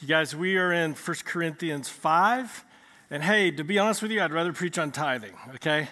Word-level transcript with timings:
You 0.00 0.06
guys, 0.06 0.36
we 0.36 0.56
are 0.58 0.72
in 0.72 0.94
1 0.94 1.16
Corinthians 1.24 1.88
5. 1.88 2.64
And 3.10 3.20
hey, 3.20 3.50
to 3.50 3.64
be 3.64 3.80
honest 3.80 4.00
with 4.00 4.12
you, 4.12 4.20
I'd 4.20 4.32
rather 4.32 4.52
preach 4.52 4.78
on 4.78 4.92
tithing, 4.92 5.34
okay? 5.56 5.88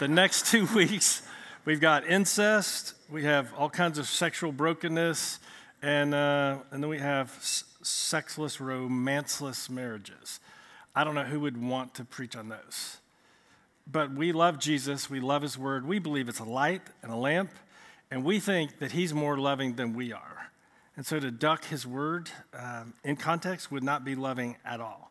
the 0.00 0.08
next 0.08 0.46
two 0.50 0.66
weeks, 0.74 1.22
we've 1.64 1.80
got 1.80 2.04
incest, 2.04 2.94
we 3.08 3.22
have 3.22 3.54
all 3.54 3.70
kinds 3.70 3.96
of 3.96 4.08
sexual 4.08 4.50
brokenness, 4.50 5.38
and, 5.82 6.14
uh, 6.14 6.56
and 6.72 6.82
then 6.82 6.90
we 6.90 6.98
have 6.98 7.30
sexless, 7.80 8.60
romanceless 8.60 9.70
marriages. 9.70 10.40
I 10.92 11.04
don't 11.04 11.14
know 11.14 11.22
who 11.22 11.38
would 11.38 11.62
want 11.62 11.94
to 11.94 12.04
preach 12.04 12.34
on 12.34 12.48
those. 12.48 12.96
But 13.86 14.12
we 14.12 14.32
love 14.32 14.58
Jesus, 14.58 15.08
we 15.08 15.20
love 15.20 15.42
his 15.42 15.56
word, 15.56 15.86
we 15.86 16.00
believe 16.00 16.28
it's 16.28 16.40
a 16.40 16.44
light 16.44 16.82
and 17.04 17.12
a 17.12 17.16
lamp, 17.16 17.52
and 18.10 18.24
we 18.24 18.40
think 18.40 18.80
that 18.80 18.90
he's 18.90 19.14
more 19.14 19.38
loving 19.38 19.76
than 19.76 19.94
we 19.94 20.12
are. 20.12 20.43
And 20.96 21.04
so 21.04 21.18
to 21.18 21.30
duck 21.30 21.64
his 21.64 21.86
word 21.86 22.30
um, 22.56 22.94
in 23.02 23.16
context 23.16 23.72
would 23.72 23.82
not 23.82 24.04
be 24.04 24.14
loving 24.14 24.56
at 24.64 24.80
all. 24.80 25.10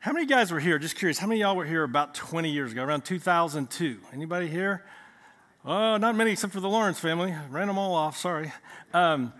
How 0.00 0.12
many 0.12 0.26
guys 0.26 0.50
were 0.50 0.58
here? 0.58 0.80
Just 0.80 0.96
curious. 0.96 1.18
How 1.18 1.28
many 1.28 1.40
y'all 1.40 1.54
were 1.54 1.64
here 1.64 1.84
about 1.84 2.14
20 2.14 2.50
years 2.50 2.72
ago, 2.72 2.82
around 2.82 3.04
2002? 3.04 4.00
Anybody 4.12 4.48
here? 4.48 4.84
Oh, 5.64 5.96
not 5.96 6.16
many 6.16 6.32
except 6.32 6.52
for 6.52 6.58
the 6.58 6.68
Lawrence 6.68 6.98
family. 6.98 7.32
Ran 7.50 7.68
them 7.68 7.78
all 7.78 7.94
off, 7.94 8.16
sorry. 8.16 8.52
Um, 8.92 9.32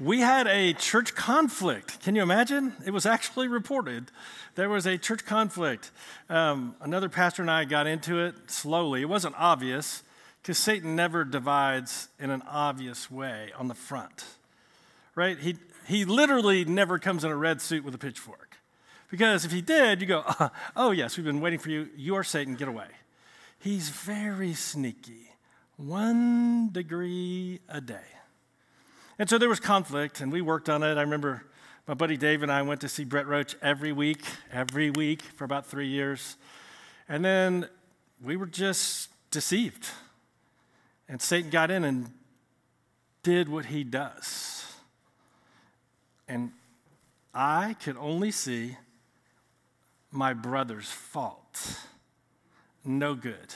we 0.00 0.18
had 0.18 0.48
a 0.48 0.72
church 0.72 1.14
conflict. 1.14 2.00
Can 2.00 2.16
you 2.16 2.22
imagine? 2.22 2.72
It 2.84 2.90
was 2.90 3.06
actually 3.06 3.46
reported. 3.46 4.10
There 4.56 4.68
was 4.68 4.86
a 4.86 4.98
church 4.98 5.24
conflict. 5.24 5.92
Um, 6.28 6.74
another 6.80 7.08
pastor 7.08 7.42
and 7.42 7.50
I 7.50 7.64
got 7.64 7.86
into 7.86 8.18
it 8.18 8.34
slowly. 8.50 9.02
It 9.02 9.08
wasn't 9.08 9.36
obvious 9.38 10.02
because 10.42 10.58
Satan 10.58 10.96
never 10.96 11.24
divides 11.24 12.08
in 12.18 12.30
an 12.30 12.42
obvious 12.48 13.08
way 13.08 13.52
on 13.56 13.68
the 13.68 13.74
front 13.74 14.24
right? 15.18 15.36
He, 15.36 15.56
he 15.88 16.04
literally 16.04 16.64
never 16.64 17.00
comes 17.00 17.24
in 17.24 17.32
a 17.32 17.36
red 17.36 17.60
suit 17.60 17.82
with 17.82 17.92
a 17.92 17.98
pitchfork. 17.98 18.56
Because 19.10 19.44
if 19.44 19.50
he 19.50 19.60
did, 19.60 20.00
you 20.00 20.06
go, 20.06 20.22
uh, 20.24 20.50
oh, 20.76 20.92
yes, 20.92 21.16
we've 21.16 21.26
been 21.26 21.40
waiting 21.40 21.58
for 21.58 21.70
you. 21.70 21.88
You 21.96 22.14
are 22.14 22.22
Satan, 22.22 22.54
get 22.54 22.68
away. 22.68 22.86
He's 23.58 23.88
very 23.88 24.54
sneaky, 24.54 25.32
one 25.76 26.70
degree 26.70 27.58
a 27.68 27.80
day. 27.80 28.06
And 29.18 29.28
so 29.28 29.38
there 29.38 29.48
was 29.48 29.58
conflict, 29.58 30.20
and 30.20 30.30
we 30.30 30.40
worked 30.40 30.68
on 30.68 30.84
it. 30.84 30.96
I 30.96 31.00
remember 31.00 31.44
my 31.88 31.94
buddy 31.94 32.16
Dave 32.16 32.44
and 32.44 32.52
I 32.52 32.62
went 32.62 32.80
to 32.82 32.88
see 32.88 33.02
Brett 33.02 33.26
Roach 33.26 33.56
every 33.60 33.90
week, 33.90 34.22
every 34.52 34.90
week 34.90 35.22
for 35.22 35.42
about 35.42 35.66
three 35.66 35.88
years. 35.88 36.36
And 37.08 37.24
then 37.24 37.68
we 38.22 38.36
were 38.36 38.46
just 38.46 39.10
deceived. 39.32 39.88
And 41.08 41.20
Satan 41.20 41.50
got 41.50 41.72
in 41.72 41.82
and 41.82 42.12
did 43.24 43.48
what 43.48 43.64
he 43.64 43.82
does. 43.82 44.57
And 46.28 46.52
I 47.34 47.76
could 47.82 47.96
only 47.96 48.30
see 48.30 48.76
my 50.10 50.34
brother's 50.34 50.90
fault. 50.90 51.78
No 52.84 53.14
good. 53.14 53.54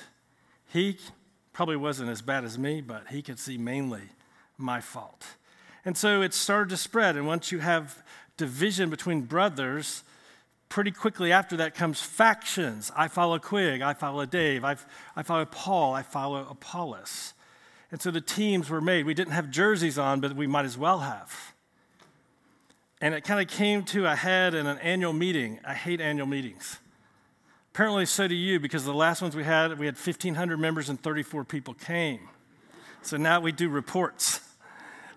He 0.73 0.99
probably 1.53 1.77
wasn't 1.77 2.11
as 2.11 2.23
bad 2.23 2.45
as 2.45 2.59
me, 2.59 2.81
but 2.81 3.09
he 3.09 3.23
could 3.23 3.39
see 3.39 3.59
mainly 3.59 4.03
my 4.57 4.81
fault. 4.81 5.25
And 5.85 5.97
so 5.97 6.23
it 6.23 6.33
started 6.33 6.71
to 6.71 6.77
spread. 6.77 7.17
And 7.17 7.27
once 7.27 7.53
you 7.53 7.59
have 7.59 8.03
division 8.37 8.89
between 8.89 9.23
brothers, 9.23 10.05
pretty 10.69 10.91
quickly 10.91 11.33
after 11.33 11.57
that 11.57 11.75
comes 11.75 12.01
factions. 12.01 12.91
I 12.97 13.09
follow 13.09 13.39
Quig, 13.39 13.83
I 13.83 13.93
follow 13.93 14.25
Dave, 14.25 14.65
I, 14.65 14.77
I 15.15 15.23
follow 15.23 15.45
Paul, 15.45 15.93
I 15.93 16.03
follow 16.03 16.47
Apollos. 16.49 17.35
And 17.91 18.01
so 18.01 18.11
the 18.11 18.23
teams 18.23 18.71
were 18.71 18.81
made. 18.81 19.05
We 19.05 19.13
didn't 19.13 19.35
have 19.35 19.51
jerseys 19.51 19.99
on, 19.99 20.21
but 20.21 20.35
we 20.35 20.47
might 20.47 20.65
as 20.65 20.79
well 20.79 21.01
have. 21.01 21.53
And 23.03 23.17
it 23.17 23.23
kind 23.25 23.41
of 23.41 23.49
came 23.49 23.83
to 23.87 24.07
a 24.07 24.15
head 24.15 24.55
in 24.55 24.69
an 24.69 24.79
annual 24.79 25.13
meeting. 25.13 25.59
I 25.65 25.75
hate 25.75 26.01
annual 26.01 26.29
meetings. 26.29 26.79
Apparently, 27.75 28.07
so 28.07 28.29
do 28.29 28.35
you, 28.37 28.61
because 28.61 28.85
the 28.85 28.95
last 28.95 29.21
ones 29.21 29.35
we 29.35 29.43
had, 29.43 29.77
we 29.77 29.87
had 29.87 29.97
1,500 29.97 30.57
members 30.57 30.89
and 30.89 31.03
34 31.03 31.43
people 31.43 31.75
came. 31.75 32.21
So 33.03 33.17
now 33.17 33.41
we 33.41 33.51
do 33.51 33.69
reports. 33.69 34.41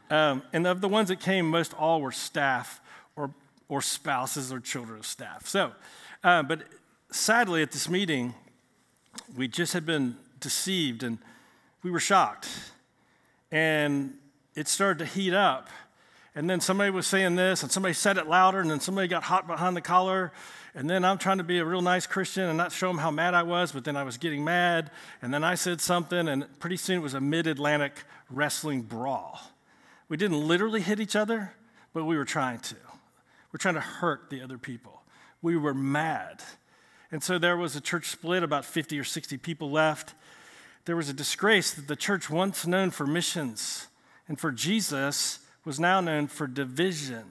Um, 0.10 0.42
and 0.52 0.66
of 0.66 0.82
the 0.82 0.88
ones 0.88 1.10
that 1.10 1.20
came, 1.20 1.48
most 1.48 1.76
all 1.76 2.02
were 2.02 2.12
staff 2.12 2.82
or, 3.16 3.32
or 3.70 3.84
spouses 3.84 4.52
or 4.52 4.60
children 4.60 4.98
of 4.98 5.06
staff. 5.06 5.46
So, 5.46 5.72
uh, 6.24 6.42
but 6.42 6.64
sadly, 7.12 7.62
at 7.62 7.72
this 7.72 7.88
meeting, 7.88 8.34
we 9.38 9.48
just 9.48 9.74
had 9.74 9.86
been 9.86 10.18
deceived 10.40 11.04
and 11.04 11.20
we 11.84 11.92
were 11.92 12.00
shocked. 12.00 12.48
And 13.52 14.16
it 14.56 14.68
started 14.68 15.00
to 15.00 15.06
heat 15.06 15.36
up 15.36 15.70
and 16.36 16.50
then 16.50 16.60
somebody 16.60 16.92
was 16.92 17.08
saying 17.08 17.36
this, 17.36 17.64
and 17.64 17.72
somebody 17.72 17.94
said 17.94 18.18
it 18.18 18.28
louder, 18.28 18.60
and 18.60 18.70
then 18.70 18.82
somebody 18.82 19.08
got 19.08 19.24
hot 19.24 19.48
behind 19.48 19.76
the 19.76 19.82
collar. 19.82 20.34
And 20.76 20.90
then 20.90 21.06
I'm 21.06 21.18
trying 21.18 21.38
to 21.38 21.46
be 21.46 21.60
a 21.60 21.66
real 21.66 21.82
nice 21.82 22.06
Christian 22.06 22.44
and 22.44 22.58
not 22.58 22.74
show 22.74 22.88
them 22.88 22.98
how 22.98 23.10
mad 23.10 23.34
I 23.34 23.44
was, 23.44 23.72
but 23.72 23.86
then 23.86 23.96
I 23.96 24.04
was 24.04 24.18
getting 24.18 24.44
mad. 24.44 24.92
And 25.22 25.34
then 25.34 25.46
I 25.46 25.56
said 25.56 25.80
something, 25.80 26.28
and 26.28 26.46
pretty 26.60 26.76
soon 26.76 26.98
it 26.98 27.02
was 27.02 27.14
a 27.14 27.22
mid 27.22 27.48
Atlantic 27.48 28.04
wrestling 28.30 28.82
brawl. 28.82 29.40
We 30.10 30.18
didn't 30.18 30.46
literally 30.46 30.82
hit 30.82 31.00
each 31.00 31.16
other, 31.16 31.54
but 31.94 32.04
we 32.04 32.18
were 32.18 32.26
trying 32.26 32.60
to. 32.60 32.76
We're 33.54 33.58
trying 33.58 33.76
to 33.76 33.80
hurt 33.80 34.30
the 34.30 34.42
other 34.42 34.58
people. 34.58 35.04
We 35.42 35.56
were 35.56 35.74
mad. 35.74 36.44
And 37.10 37.24
so 37.24 37.40
there 37.40 37.56
was 37.56 37.78
a 37.78 37.82
church 37.82 38.10
split, 38.10 38.44
about 38.44 38.66
50 38.66 39.00
or 39.00 39.06
60 39.06 39.38
people 39.38 39.72
left. 39.72 40.14
There 40.84 40.98
was 40.98 41.08
a 41.08 41.14
disgrace 41.14 41.74
that 41.74 41.88
the 41.88 41.96
church, 41.96 42.30
once 42.30 42.68
known 42.68 42.92
for 42.92 43.08
missions 43.08 43.88
and 44.28 44.38
for 44.38 44.52
Jesus, 44.52 45.40
was 45.66 45.80
now 45.80 46.00
known 46.00 46.28
for 46.28 46.48
division. 46.48 47.26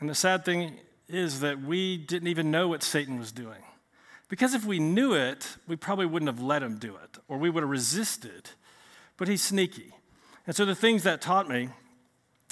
And 0.00 0.08
the 0.08 0.14
sad 0.14 0.44
thing 0.44 0.78
is 1.08 1.40
that 1.40 1.62
we 1.62 1.98
didn't 1.98 2.28
even 2.28 2.50
know 2.50 2.68
what 2.68 2.82
Satan 2.82 3.18
was 3.18 3.30
doing. 3.30 3.62
Because 4.28 4.54
if 4.54 4.64
we 4.64 4.78
knew 4.78 5.12
it, 5.12 5.56
we 5.68 5.76
probably 5.76 6.06
wouldn't 6.06 6.30
have 6.30 6.40
let 6.40 6.62
him 6.62 6.78
do 6.78 6.96
it, 6.96 7.18
or 7.28 7.36
we 7.36 7.50
would 7.50 7.62
have 7.62 7.70
resisted. 7.70 8.50
But 9.18 9.28
he's 9.28 9.42
sneaky. 9.42 9.92
And 10.46 10.56
so 10.56 10.64
the 10.64 10.74
things 10.74 11.02
that 11.02 11.20
taught 11.20 11.48
me 11.48 11.68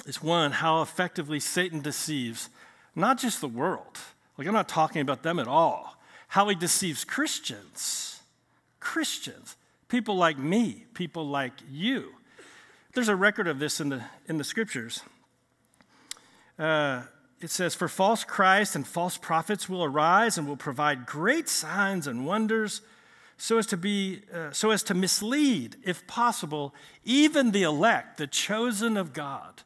is 0.06 0.22
one, 0.22 0.52
how 0.52 0.82
effectively 0.82 1.40
Satan 1.40 1.80
deceives 1.80 2.50
not 2.94 3.19
just 3.19 3.40
the 3.40 3.48
world, 3.48 3.98
like 4.36 4.46
I'm 4.46 4.52
not 4.52 4.69
talking 4.69 5.00
about 5.00 5.22
them 5.22 5.38
at 5.38 5.48
all, 5.48 5.96
how 6.28 6.48
he 6.48 6.54
deceives 6.54 7.04
Christians. 7.04 8.20
Christians, 8.78 9.56
people 9.88 10.16
like 10.16 10.38
me, 10.38 10.84
people 10.94 11.26
like 11.26 11.54
you. 11.70 12.12
There's 12.92 13.08
a 13.08 13.16
record 13.16 13.46
of 13.46 13.58
this 13.58 13.80
in 13.80 13.90
the, 13.90 14.02
in 14.26 14.38
the 14.38 14.44
scriptures. 14.44 15.02
Uh, 16.58 17.02
it 17.40 17.50
says, 17.50 17.74
For 17.74 17.88
false 17.88 18.24
Christ 18.24 18.74
and 18.74 18.86
false 18.86 19.16
prophets 19.16 19.68
will 19.68 19.84
arise 19.84 20.36
and 20.36 20.48
will 20.48 20.56
provide 20.56 21.06
great 21.06 21.48
signs 21.48 22.06
and 22.06 22.26
wonders 22.26 22.82
so 23.40 23.56
as 23.56 23.66
to 23.66 23.76
be 23.76 24.20
uh, 24.34 24.50
so 24.50 24.70
as 24.70 24.82
to 24.82 24.92
mislead 24.92 25.76
if 25.82 26.06
possible 26.06 26.74
even 27.04 27.52
the 27.52 27.62
elect 27.62 28.18
the 28.18 28.26
chosen 28.26 28.98
of 28.98 29.14
god 29.14 29.62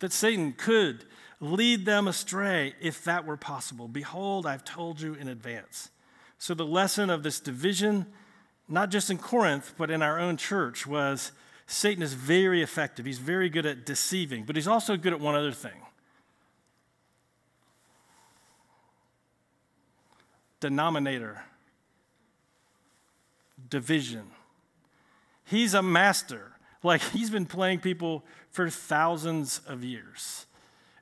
that 0.00 0.12
satan 0.12 0.52
could 0.52 1.04
lead 1.38 1.84
them 1.84 2.08
astray 2.08 2.74
if 2.80 3.04
that 3.04 3.24
were 3.24 3.36
possible 3.36 3.86
behold 3.86 4.44
i've 4.44 4.64
told 4.64 5.00
you 5.00 5.14
in 5.14 5.28
advance 5.28 5.90
so 6.36 6.52
the 6.52 6.66
lesson 6.66 7.10
of 7.10 7.22
this 7.22 7.38
division 7.38 8.06
not 8.68 8.90
just 8.90 9.08
in 9.08 9.18
corinth 9.18 9.72
but 9.78 9.88
in 9.88 10.02
our 10.02 10.18
own 10.18 10.36
church 10.36 10.84
was 10.84 11.30
Satan 11.72 12.02
is 12.02 12.12
very 12.12 12.60
effective. 12.60 13.06
He's 13.06 13.18
very 13.18 13.48
good 13.48 13.64
at 13.64 13.86
deceiving, 13.86 14.44
but 14.44 14.56
he's 14.56 14.68
also 14.68 14.94
good 14.98 15.14
at 15.14 15.20
one 15.20 15.34
other 15.34 15.52
thing 15.52 15.80
denominator, 20.60 21.42
division. 23.68 24.30
He's 25.44 25.72
a 25.72 25.82
master. 25.82 26.52
Like 26.82 27.00
he's 27.00 27.30
been 27.30 27.46
playing 27.46 27.80
people 27.80 28.22
for 28.50 28.68
thousands 28.68 29.60
of 29.66 29.82
years. 29.82 30.46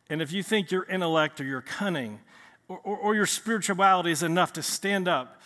And 0.09 0.23
if 0.23 0.33
you 0.33 0.43
think 0.43 0.71
your 0.71 0.85
intellect 0.85 1.41
or 1.41 1.45
your 1.45 1.63
cunning 1.63 2.21
or, 2.69 2.79
or, 2.85 2.97
or 2.97 3.15
your 3.17 3.27
spirituality 3.27 4.13
is 4.13 4.23
enough 4.23 4.53
to 4.53 4.63
stand 4.63 5.09
up 5.09 5.40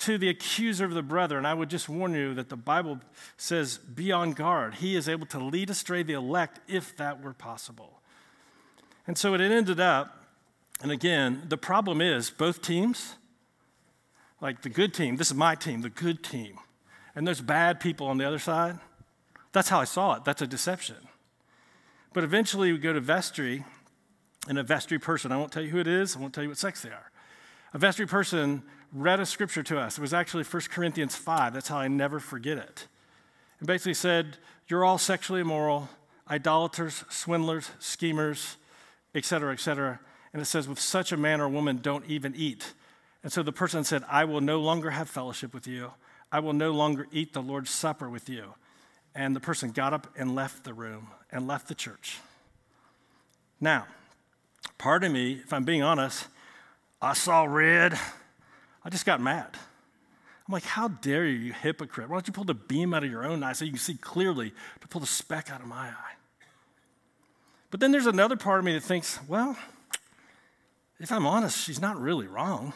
to 0.00 0.18
the 0.18 0.28
accuser 0.28 0.84
of 0.84 0.94
the 0.94 1.02
brethren, 1.02 1.46
I 1.46 1.54
would 1.54 1.70
just 1.70 1.88
warn 1.88 2.14
you 2.14 2.34
that 2.34 2.48
the 2.48 2.56
Bible 2.56 3.00
says, 3.36 3.78
be 3.78 4.12
on 4.12 4.32
guard. 4.32 4.76
He 4.76 4.96
is 4.96 5.08
able 5.08 5.26
to 5.26 5.38
lead 5.38 5.70
astray 5.70 6.02
the 6.02 6.14
elect 6.14 6.60
if 6.68 6.96
that 6.96 7.22
were 7.22 7.34
possible. 7.34 8.00
And 9.06 9.16
so 9.16 9.34
it 9.34 9.40
ended 9.40 9.80
up, 9.80 10.24
and 10.82 10.90
again, 10.90 11.42
the 11.48 11.56
problem 11.56 12.00
is 12.00 12.30
both 12.30 12.62
teams, 12.62 13.16
like 14.40 14.62
the 14.62 14.68
good 14.70 14.94
team, 14.94 15.16
this 15.16 15.28
is 15.28 15.34
my 15.34 15.54
team, 15.54 15.82
the 15.82 15.90
good 15.90 16.24
team, 16.24 16.58
and 17.14 17.26
there's 17.26 17.40
bad 17.40 17.78
people 17.80 18.06
on 18.06 18.18
the 18.18 18.26
other 18.26 18.38
side. 18.38 18.78
That's 19.52 19.68
how 19.68 19.80
I 19.80 19.84
saw 19.84 20.14
it. 20.14 20.24
That's 20.24 20.40
a 20.40 20.46
deception. 20.46 20.96
But 22.14 22.24
eventually 22.24 22.72
we 22.72 22.78
go 22.78 22.92
to 22.92 23.00
vestry, 23.00 23.64
and 24.48 24.58
a 24.58 24.62
vestry 24.62 24.98
person, 24.98 25.30
I 25.30 25.36
won't 25.36 25.52
tell 25.52 25.62
you 25.62 25.70
who 25.70 25.78
it 25.78 25.88
is, 25.88 26.16
I 26.16 26.20
won't 26.20 26.32
tell 26.32 26.42
you 26.42 26.48
what 26.48 26.58
sex 26.58 26.82
they 26.82 26.90
are. 26.90 27.10
A 27.74 27.78
vestry 27.78 28.06
person 28.06 28.62
read 28.92 29.20
a 29.20 29.26
scripture 29.26 29.62
to 29.64 29.78
us. 29.78 29.98
It 29.98 30.00
was 30.00 30.14
actually 30.14 30.44
1 30.44 30.62
Corinthians 30.70 31.14
5. 31.16 31.54
That's 31.54 31.68
how 31.68 31.78
I 31.78 31.88
never 31.88 32.20
forget 32.20 32.58
it. 32.58 32.86
It 33.60 33.66
basically 33.66 33.94
said, 33.94 34.38
You're 34.68 34.84
all 34.84 34.98
sexually 34.98 35.40
immoral, 35.40 35.88
idolaters, 36.28 37.04
swindlers, 37.08 37.70
schemers, 37.78 38.56
et 39.14 39.24
cetera, 39.24 39.52
et 39.52 39.60
cetera. 39.60 40.00
And 40.32 40.40
it 40.40 40.46
says, 40.46 40.68
with 40.68 40.78
such 40.78 41.12
a 41.12 41.16
man 41.16 41.40
or 41.40 41.48
woman, 41.48 41.78
don't 41.82 42.06
even 42.06 42.34
eat. 42.36 42.72
And 43.22 43.32
so 43.32 43.42
the 43.42 43.52
person 43.52 43.84
said, 43.84 44.04
I 44.08 44.24
will 44.24 44.40
no 44.40 44.60
longer 44.60 44.90
have 44.90 45.08
fellowship 45.08 45.52
with 45.52 45.66
you. 45.66 45.92
I 46.32 46.38
will 46.38 46.52
no 46.52 46.70
longer 46.70 47.08
eat 47.10 47.32
the 47.32 47.42
Lord's 47.42 47.70
Supper 47.70 48.08
with 48.08 48.28
you. 48.28 48.54
And 49.14 49.34
the 49.34 49.40
person 49.40 49.72
got 49.72 49.92
up 49.92 50.06
and 50.16 50.36
left 50.36 50.62
the 50.62 50.72
room 50.72 51.08
and 51.32 51.48
left 51.48 51.66
the 51.66 51.74
church. 51.74 52.18
Now, 53.60 53.86
pardon 54.78 55.12
me, 55.12 55.40
if 55.44 55.52
I'm 55.52 55.64
being 55.64 55.82
honest, 55.82 56.28
I 57.02 57.14
saw 57.14 57.44
red. 57.44 57.98
I 58.84 58.90
just 58.90 59.04
got 59.04 59.20
mad. 59.20 59.48
I'm 60.46 60.52
like, 60.52 60.64
how 60.64 60.88
dare 60.88 61.26
you, 61.26 61.36
you 61.36 61.52
hypocrite? 61.52 62.08
Why 62.08 62.16
don't 62.16 62.26
you 62.26 62.32
pull 62.32 62.44
the 62.44 62.54
beam 62.54 62.92
out 62.92 63.04
of 63.04 63.10
your 63.10 63.24
own 63.24 63.42
eye 63.42 63.52
so 63.52 63.64
you 63.64 63.72
can 63.72 63.78
see 63.78 63.94
clearly 63.94 64.52
to 64.80 64.88
pull 64.88 65.00
the 65.00 65.06
speck 65.06 65.50
out 65.50 65.60
of 65.60 65.66
my 65.66 65.88
eye? 65.88 66.14
But 67.70 67.80
then 67.80 67.92
there's 67.92 68.06
another 68.06 68.36
part 68.36 68.58
of 68.58 68.64
me 68.64 68.72
that 68.72 68.82
thinks, 68.82 69.20
well, 69.28 69.56
if 70.98 71.12
I'm 71.12 71.26
honest, 71.26 71.56
she's 71.56 71.80
not 71.80 72.00
really 72.00 72.26
wrong. 72.26 72.72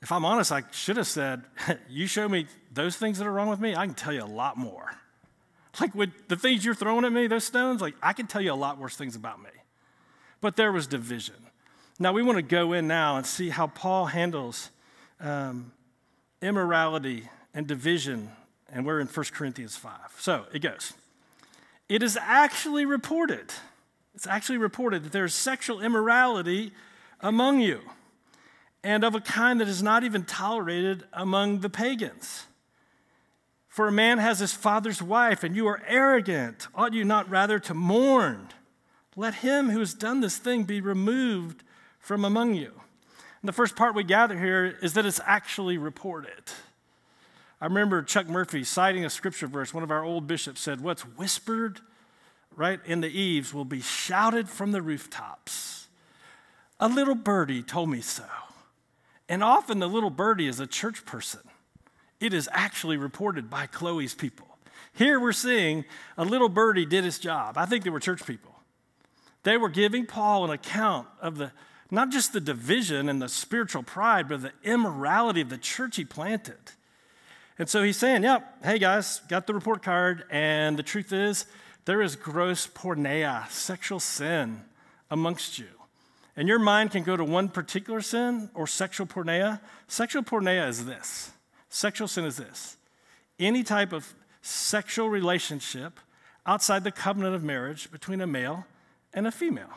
If 0.00 0.12
I'm 0.12 0.24
honest, 0.24 0.52
I 0.52 0.62
should 0.70 0.96
have 0.96 1.06
said, 1.06 1.42
You 1.88 2.06
show 2.06 2.28
me 2.28 2.46
those 2.72 2.96
things 2.96 3.18
that 3.18 3.26
are 3.26 3.32
wrong 3.32 3.48
with 3.48 3.60
me, 3.60 3.74
I 3.74 3.86
can 3.86 3.94
tell 3.94 4.12
you 4.12 4.22
a 4.22 4.24
lot 4.24 4.56
more. 4.56 4.92
Like 5.80 5.94
with 5.94 6.10
the 6.28 6.36
things 6.36 6.64
you're 6.64 6.74
throwing 6.74 7.04
at 7.04 7.12
me, 7.12 7.26
those 7.26 7.44
stones, 7.44 7.80
like 7.80 7.94
I 8.02 8.12
can 8.12 8.26
tell 8.26 8.40
you 8.40 8.52
a 8.52 8.54
lot 8.54 8.78
worse 8.78 8.96
things 8.96 9.16
about 9.16 9.42
me. 9.42 9.50
But 10.40 10.56
there 10.56 10.72
was 10.72 10.86
division. 10.86 11.34
Now 12.02 12.14
we 12.14 12.22
want 12.22 12.36
to 12.36 12.42
go 12.42 12.72
in 12.72 12.88
now 12.88 13.18
and 13.18 13.26
see 13.26 13.50
how 13.50 13.66
Paul 13.66 14.06
handles 14.06 14.70
um, 15.20 15.70
immorality 16.40 17.28
and 17.52 17.66
division, 17.66 18.30
and 18.72 18.86
we're 18.86 19.00
in 19.00 19.06
1 19.06 19.26
Corinthians 19.34 19.76
5. 19.76 19.92
So 20.18 20.46
it 20.50 20.60
goes. 20.60 20.94
It 21.90 22.02
is 22.02 22.16
actually 22.18 22.86
reported, 22.86 23.52
it's 24.14 24.26
actually 24.26 24.56
reported 24.56 25.04
that 25.04 25.12
there 25.12 25.26
is 25.26 25.34
sexual 25.34 25.82
immorality 25.82 26.72
among 27.20 27.60
you 27.60 27.80
and 28.82 29.04
of 29.04 29.14
a 29.14 29.20
kind 29.20 29.60
that 29.60 29.68
is 29.68 29.82
not 29.82 30.02
even 30.02 30.24
tolerated 30.24 31.04
among 31.12 31.60
the 31.60 31.68
pagans. 31.68 32.46
For 33.68 33.88
a 33.88 33.92
man 33.92 34.16
has 34.16 34.38
his 34.38 34.54
father's 34.54 35.02
wife, 35.02 35.44
and 35.44 35.54
you 35.54 35.66
are 35.66 35.82
arrogant. 35.86 36.66
Ought 36.74 36.94
you 36.94 37.04
not 37.04 37.28
rather 37.28 37.58
to 37.58 37.74
mourn? 37.74 38.48
Let 39.16 39.34
him 39.34 39.68
who 39.68 39.80
has 39.80 39.92
done 39.92 40.22
this 40.22 40.38
thing 40.38 40.64
be 40.64 40.80
removed 40.80 41.62
from 42.00 42.24
among 42.24 42.54
you. 42.54 42.72
And 43.40 43.48
the 43.48 43.52
first 43.52 43.76
part 43.76 43.94
we 43.94 44.04
gather 44.04 44.38
here 44.38 44.76
is 44.82 44.94
that 44.94 45.06
it's 45.06 45.20
actually 45.24 45.78
reported. 45.78 46.42
I 47.60 47.66
remember 47.66 48.02
Chuck 48.02 48.26
Murphy 48.26 48.64
citing 48.64 49.04
a 49.04 49.10
scripture 49.10 49.46
verse. 49.46 49.72
One 49.72 49.82
of 49.82 49.90
our 49.90 50.02
old 50.02 50.26
bishops 50.26 50.60
said, 50.60 50.80
What's 50.80 51.02
whispered 51.02 51.80
right 52.56 52.80
in 52.84 53.00
the 53.00 53.08
eaves 53.08 53.54
will 53.54 53.64
be 53.64 53.80
shouted 53.80 54.48
from 54.48 54.72
the 54.72 54.82
rooftops. 54.82 55.88
A 56.78 56.88
little 56.88 57.14
birdie 57.14 57.62
told 57.62 57.90
me 57.90 58.00
so. 58.00 58.24
And 59.28 59.44
often 59.44 59.78
the 59.78 59.88
little 59.88 60.10
birdie 60.10 60.48
is 60.48 60.58
a 60.58 60.66
church 60.66 61.04
person. 61.04 61.40
It 62.18 62.34
is 62.34 62.48
actually 62.52 62.96
reported 62.96 63.48
by 63.48 63.66
Chloe's 63.66 64.14
people. 64.14 64.46
Here 64.92 65.20
we're 65.20 65.32
seeing 65.32 65.84
a 66.16 66.24
little 66.24 66.48
birdie 66.48 66.86
did 66.86 67.04
his 67.04 67.18
job. 67.18 67.56
I 67.56 67.66
think 67.66 67.84
they 67.84 67.90
were 67.90 68.00
church 68.00 68.26
people. 68.26 68.54
They 69.42 69.56
were 69.56 69.68
giving 69.68 70.04
Paul 70.04 70.44
an 70.44 70.50
account 70.50 71.06
of 71.20 71.38
the 71.38 71.52
not 71.90 72.10
just 72.10 72.32
the 72.32 72.40
division 72.40 73.08
and 73.08 73.20
the 73.20 73.28
spiritual 73.28 73.82
pride, 73.82 74.28
but 74.28 74.42
the 74.42 74.52
immorality 74.62 75.40
of 75.40 75.48
the 75.48 75.58
church 75.58 75.96
he 75.96 76.04
planted. 76.04 76.58
And 77.58 77.68
so 77.68 77.82
he's 77.82 77.96
saying, 77.96 78.22
Yep, 78.22 78.64
hey 78.64 78.78
guys, 78.78 79.20
got 79.28 79.46
the 79.46 79.54
report 79.54 79.82
card, 79.82 80.24
and 80.30 80.76
the 80.76 80.82
truth 80.82 81.12
is, 81.12 81.46
there 81.84 82.02
is 82.02 82.16
gross 82.16 82.66
porneia, 82.66 83.48
sexual 83.50 84.00
sin 84.00 84.62
amongst 85.10 85.58
you 85.58 85.68
and 86.40 86.48
your 86.48 86.58
mind 86.58 86.90
can 86.90 87.02
go 87.02 87.18
to 87.18 87.24
one 87.24 87.50
particular 87.50 88.00
sin 88.00 88.48
or 88.54 88.66
sexual 88.66 89.06
porneia, 89.06 89.60
sexual 89.88 90.22
porneia 90.22 90.68
is 90.68 90.86
this. 90.86 91.32
Sexual 91.68 92.08
sin 92.08 92.24
is 92.24 92.38
this. 92.38 92.78
Any 93.38 93.62
type 93.62 93.92
of 93.92 94.14
sexual 94.40 95.10
relationship 95.10 96.00
outside 96.46 96.82
the 96.82 96.90
covenant 96.90 97.34
of 97.34 97.44
marriage 97.44 97.90
between 97.92 98.22
a 98.22 98.26
male 98.26 98.64
and 99.12 99.26
a 99.26 99.30
female. 99.30 99.70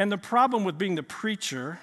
And 0.00 0.10
the 0.10 0.16
problem 0.16 0.64
with 0.64 0.78
being 0.78 0.94
the 0.94 1.02
preacher 1.02 1.78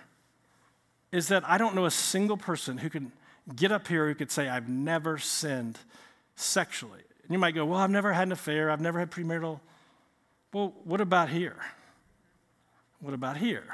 is 1.12 1.28
that 1.28 1.48
I 1.48 1.60
don't 1.60 1.76
know 1.76 1.86
a 1.86 1.92
single 1.92 2.36
person 2.36 2.80
who 2.80 2.90
can 2.90 3.12
get 3.56 3.72
up 3.72 3.88
here 3.88 4.08
who 4.08 4.16
could 4.16 4.32
say, 4.32 4.50
I've 4.50 4.68
never 4.68 5.20
sinned 5.20 5.78
sexually. 6.36 7.04
And 7.22 7.32
you 7.32 7.38
might 7.38 7.54
go, 7.54 7.64
Well, 7.64 7.78
I've 7.78 7.92
never 7.92 8.14
had 8.14 8.28
an 8.28 8.32
affair, 8.32 8.72
I've 8.72 8.82
never 8.82 8.98
had 8.98 9.12
premarital. 9.12 9.60
Well, 10.52 10.74
what 10.84 11.00
about 11.00 11.30
here? 11.30 11.58
What 13.02 13.14
about 13.14 13.38
here? 13.38 13.66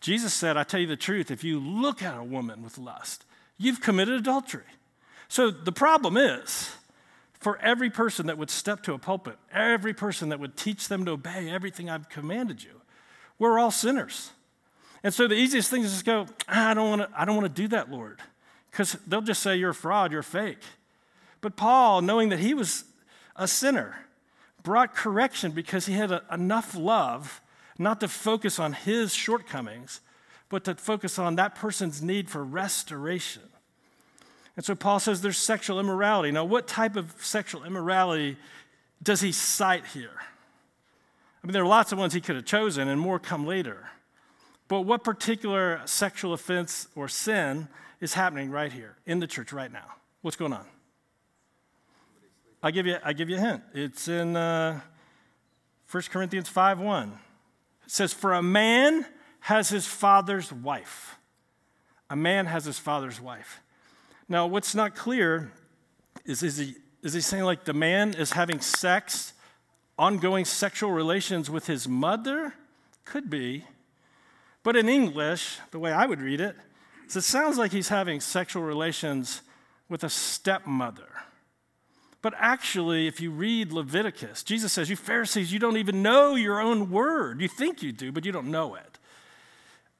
Jesus 0.00 0.32
said, 0.32 0.56
I 0.56 0.62
tell 0.62 0.78
you 0.78 0.86
the 0.86 0.96
truth, 0.96 1.32
if 1.32 1.42
you 1.42 1.58
look 1.58 2.00
at 2.00 2.16
a 2.16 2.22
woman 2.22 2.62
with 2.62 2.78
lust, 2.78 3.24
you've 3.56 3.80
committed 3.80 4.14
adultery. 4.14 4.70
So 5.26 5.50
the 5.50 5.72
problem 5.72 6.16
is, 6.16 6.76
for 7.40 7.58
every 7.58 7.90
person 7.90 8.28
that 8.28 8.38
would 8.38 8.50
step 8.50 8.84
to 8.84 8.92
a 8.92 8.98
pulpit, 8.98 9.36
every 9.52 9.94
person 9.94 10.28
that 10.28 10.38
would 10.38 10.56
teach 10.56 10.86
them 10.86 11.04
to 11.06 11.10
obey 11.10 11.50
everything 11.50 11.90
I've 11.90 12.08
commanded 12.08 12.62
you, 12.62 12.78
we're 13.38 13.58
all 13.58 13.70
sinners. 13.70 14.30
And 15.02 15.14
so 15.14 15.28
the 15.28 15.34
easiest 15.34 15.70
thing 15.70 15.82
is 15.82 15.92
just 15.92 16.04
go, 16.04 16.26
ah, 16.48 16.70
I 16.70 16.74
don't 16.74 16.90
want 16.90 17.02
to, 17.02 17.20
I 17.20 17.24
don't 17.24 17.36
want 17.36 17.54
to 17.54 17.62
do 17.62 17.68
that, 17.68 17.90
Lord. 17.90 18.20
Because 18.70 18.94
they'll 19.06 19.20
just 19.20 19.42
say 19.42 19.56
you're 19.56 19.70
a 19.70 19.74
fraud, 19.74 20.12
you're 20.12 20.22
fake. 20.22 20.58
But 21.40 21.56
Paul, 21.56 22.02
knowing 22.02 22.30
that 22.30 22.40
he 22.40 22.54
was 22.54 22.84
a 23.36 23.46
sinner, 23.46 24.06
brought 24.62 24.94
correction 24.94 25.52
because 25.52 25.86
he 25.86 25.94
had 25.94 26.10
a, 26.10 26.22
enough 26.32 26.74
love 26.74 27.40
not 27.78 28.00
to 28.00 28.08
focus 28.08 28.58
on 28.58 28.72
his 28.72 29.14
shortcomings, 29.14 30.00
but 30.48 30.64
to 30.64 30.74
focus 30.74 31.18
on 31.18 31.36
that 31.36 31.54
person's 31.54 32.02
need 32.02 32.28
for 32.28 32.42
restoration. 32.42 33.42
And 34.56 34.64
so 34.64 34.74
Paul 34.74 34.98
says 34.98 35.20
there's 35.20 35.36
sexual 35.36 35.78
immorality. 35.78 36.32
Now, 36.32 36.44
what 36.44 36.66
type 36.66 36.96
of 36.96 37.14
sexual 37.20 37.62
immorality 37.62 38.36
does 39.00 39.20
he 39.20 39.30
cite 39.30 39.86
here? 39.86 40.20
I 41.42 41.46
mean, 41.46 41.52
there 41.52 41.62
are 41.62 41.66
lots 41.66 41.92
of 41.92 41.98
ones 41.98 42.12
he 42.12 42.20
could 42.20 42.36
have 42.36 42.44
chosen, 42.44 42.88
and 42.88 43.00
more 43.00 43.18
come 43.18 43.46
later. 43.46 43.88
But 44.66 44.82
what 44.82 45.02
particular 45.02 45.80
sexual 45.86 46.32
offense 46.32 46.88
or 46.94 47.08
sin 47.08 47.68
is 48.00 48.14
happening 48.14 48.50
right 48.50 48.72
here 48.72 48.96
in 49.06 49.20
the 49.20 49.26
church 49.26 49.52
right 49.52 49.72
now? 49.72 49.94
What's 50.20 50.36
going 50.36 50.52
on? 50.52 50.66
I 52.62 52.70
give 52.70 52.86
you, 52.86 52.96
I 53.04 53.12
give 53.12 53.30
you 53.30 53.36
a 53.36 53.40
hint. 53.40 53.62
It's 53.72 54.08
in 54.08 54.36
uh, 54.36 54.80
1 55.90 56.02
Corinthians 56.10 56.48
5 56.48 56.80
1. 56.80 57.18
It 57.84 57.90
says, 57.90 58.12
For 58.12 58.34
a 58.34 58.42
man 58.42 59.06
has 59.40 59.68
his 59.68 59.86
father's 59.86 60.52
wife. 60.52 61.16
A 62.10 62.16
man 62.16 62.46
has 62.46 62.64
his 62.64 62.78
father's 62.78 63.20
wife. 63.20 63.60
Now, 64.28 64.46
what's 64.46 64.74
not 64.74 64.94
clear 64.94 65.52
is, 66.24 66.42
is 66.42 66.58
he, 66.58 66.74
is 67.02 67.14
he 67.14 67.20
saying 67.20 67.44
like 67.44 67.64
the 67.64 67.72
man 67.72 68.14
is 68.14 68.32
having 68.32 68.60
sex, 68.60 69.32
ongoing 69.98 70.44
sexual 70.44 70.92
relations 70.92 71.50
with 71.50 71.66
his 71.66 71.88
mother? 71.88 72.54
Could 73.04 73.28
be. 73.28 73.64
But 74.62 74.76
in 74.76 74.88
English, 74.88 75.58
the 75.70 75.78
way 75.78 75.92
I 75.92 76.06
would 76.06 76.20
read 76.20 76.40
it, 76.40 76.56
is 77.08 77.16
it 77.16 77.22
sounds 77.22 77.58
like 77.58 77.72
he's 77.72 77.88
having 77.88 78.20
sexual 78.20 78.62
relations 78.62 79.42
with 79.88 80.04
a 80.04 80.10
stepmother. 80.10 81.08
But 82.20 82.34
actually, 82.36 83.06
if 83.06 83.20
you 83.20 83.30
read 83.30 83.72
Leviticus, 83.72 84.42
Jesus 84.42 84.72
says, 84.72 84.90
You 84.90 84.96
Pharisees, 84.96 85.52
you 85.52 85.58
don't 85.58 85.76
even 85.76 86.02
know 86.02 86.34
your 86.34 86.60
own 86.60 86.90
word. 86.90 87.40
You 87.40 87.48
think 87.48 87.82
you 87.82 87.92
do, 87.92 88.12
but 88.12 88.24
you 88.24 88.32
don't 88.32 88.50
know 88.50 88.74
it. 88.74 88.98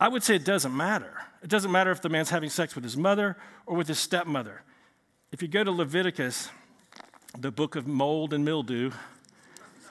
I 0.00 0.08
would 0.08 0.22
say 0.22 0.36
it 0.36 0.44
doesn't 0.44 0.76
matter. 0.76 1.12
It 1.42 1.48
doesn't 1.48 1.72
matter 1.72 1.90
if 1.90 2.02
the 2.02 2.08
man's 2.08 2.30
having 2.30 2.50
sex 2.50 2.74
with 2.74 2.84
his 2.84 2.96
mother 2.96 3.36
or 3.66 3.76
with 3.76 3.88
his 3.88 3.98
stepmother. 3.98 4.62
If 5.32 5.42
you 5.42 5.48
go 5.48 5.62
to 5.62 5.70
Leviticus, 5.70 6.50
the 7.38 7.50
book 7.50 7.76
of 7.76 7.86
mold 7.86 8.32
and 8.32 8.44
mildew, 8.44 8.90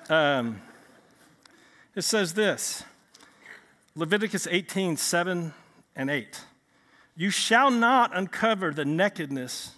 um, 0.10 0.62
it 1.96 2.04
says 2.04 2.34
this 2.34 2.84
Leviticus 3.96 4.48
18, 4.50 4.98
7 4.98 5.54
and 5.96 6.10
8. 6.10 6.42
You 7.16 7.32
shall 7.32 7.72
not 7.72 8.16
uncover 8.16 8.72
the 8.72 8.86
nakedness 8.86 9.72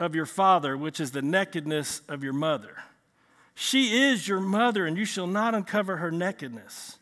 of 0.00 0.14
your 0.14 0.26
father, 0.26 0.76
which 0.76 0.98
is 0.98 1.10
the 1.10 1.22
nakedness 1.22 2.00
of 2.08 2.24
your 2.24 2.32
mother. 2.32 2.78
She 3.54 4.02
is 4.02 4.26
your 4.26 4.40
mother, 4.40 4.86
and 4.86 4.96
you 4.96 5.04
shall 5.04 5.26
not 5.26 5.54
uncover 5.54 5.98
her 5.98 6.10
nakedness. 6.10 6.98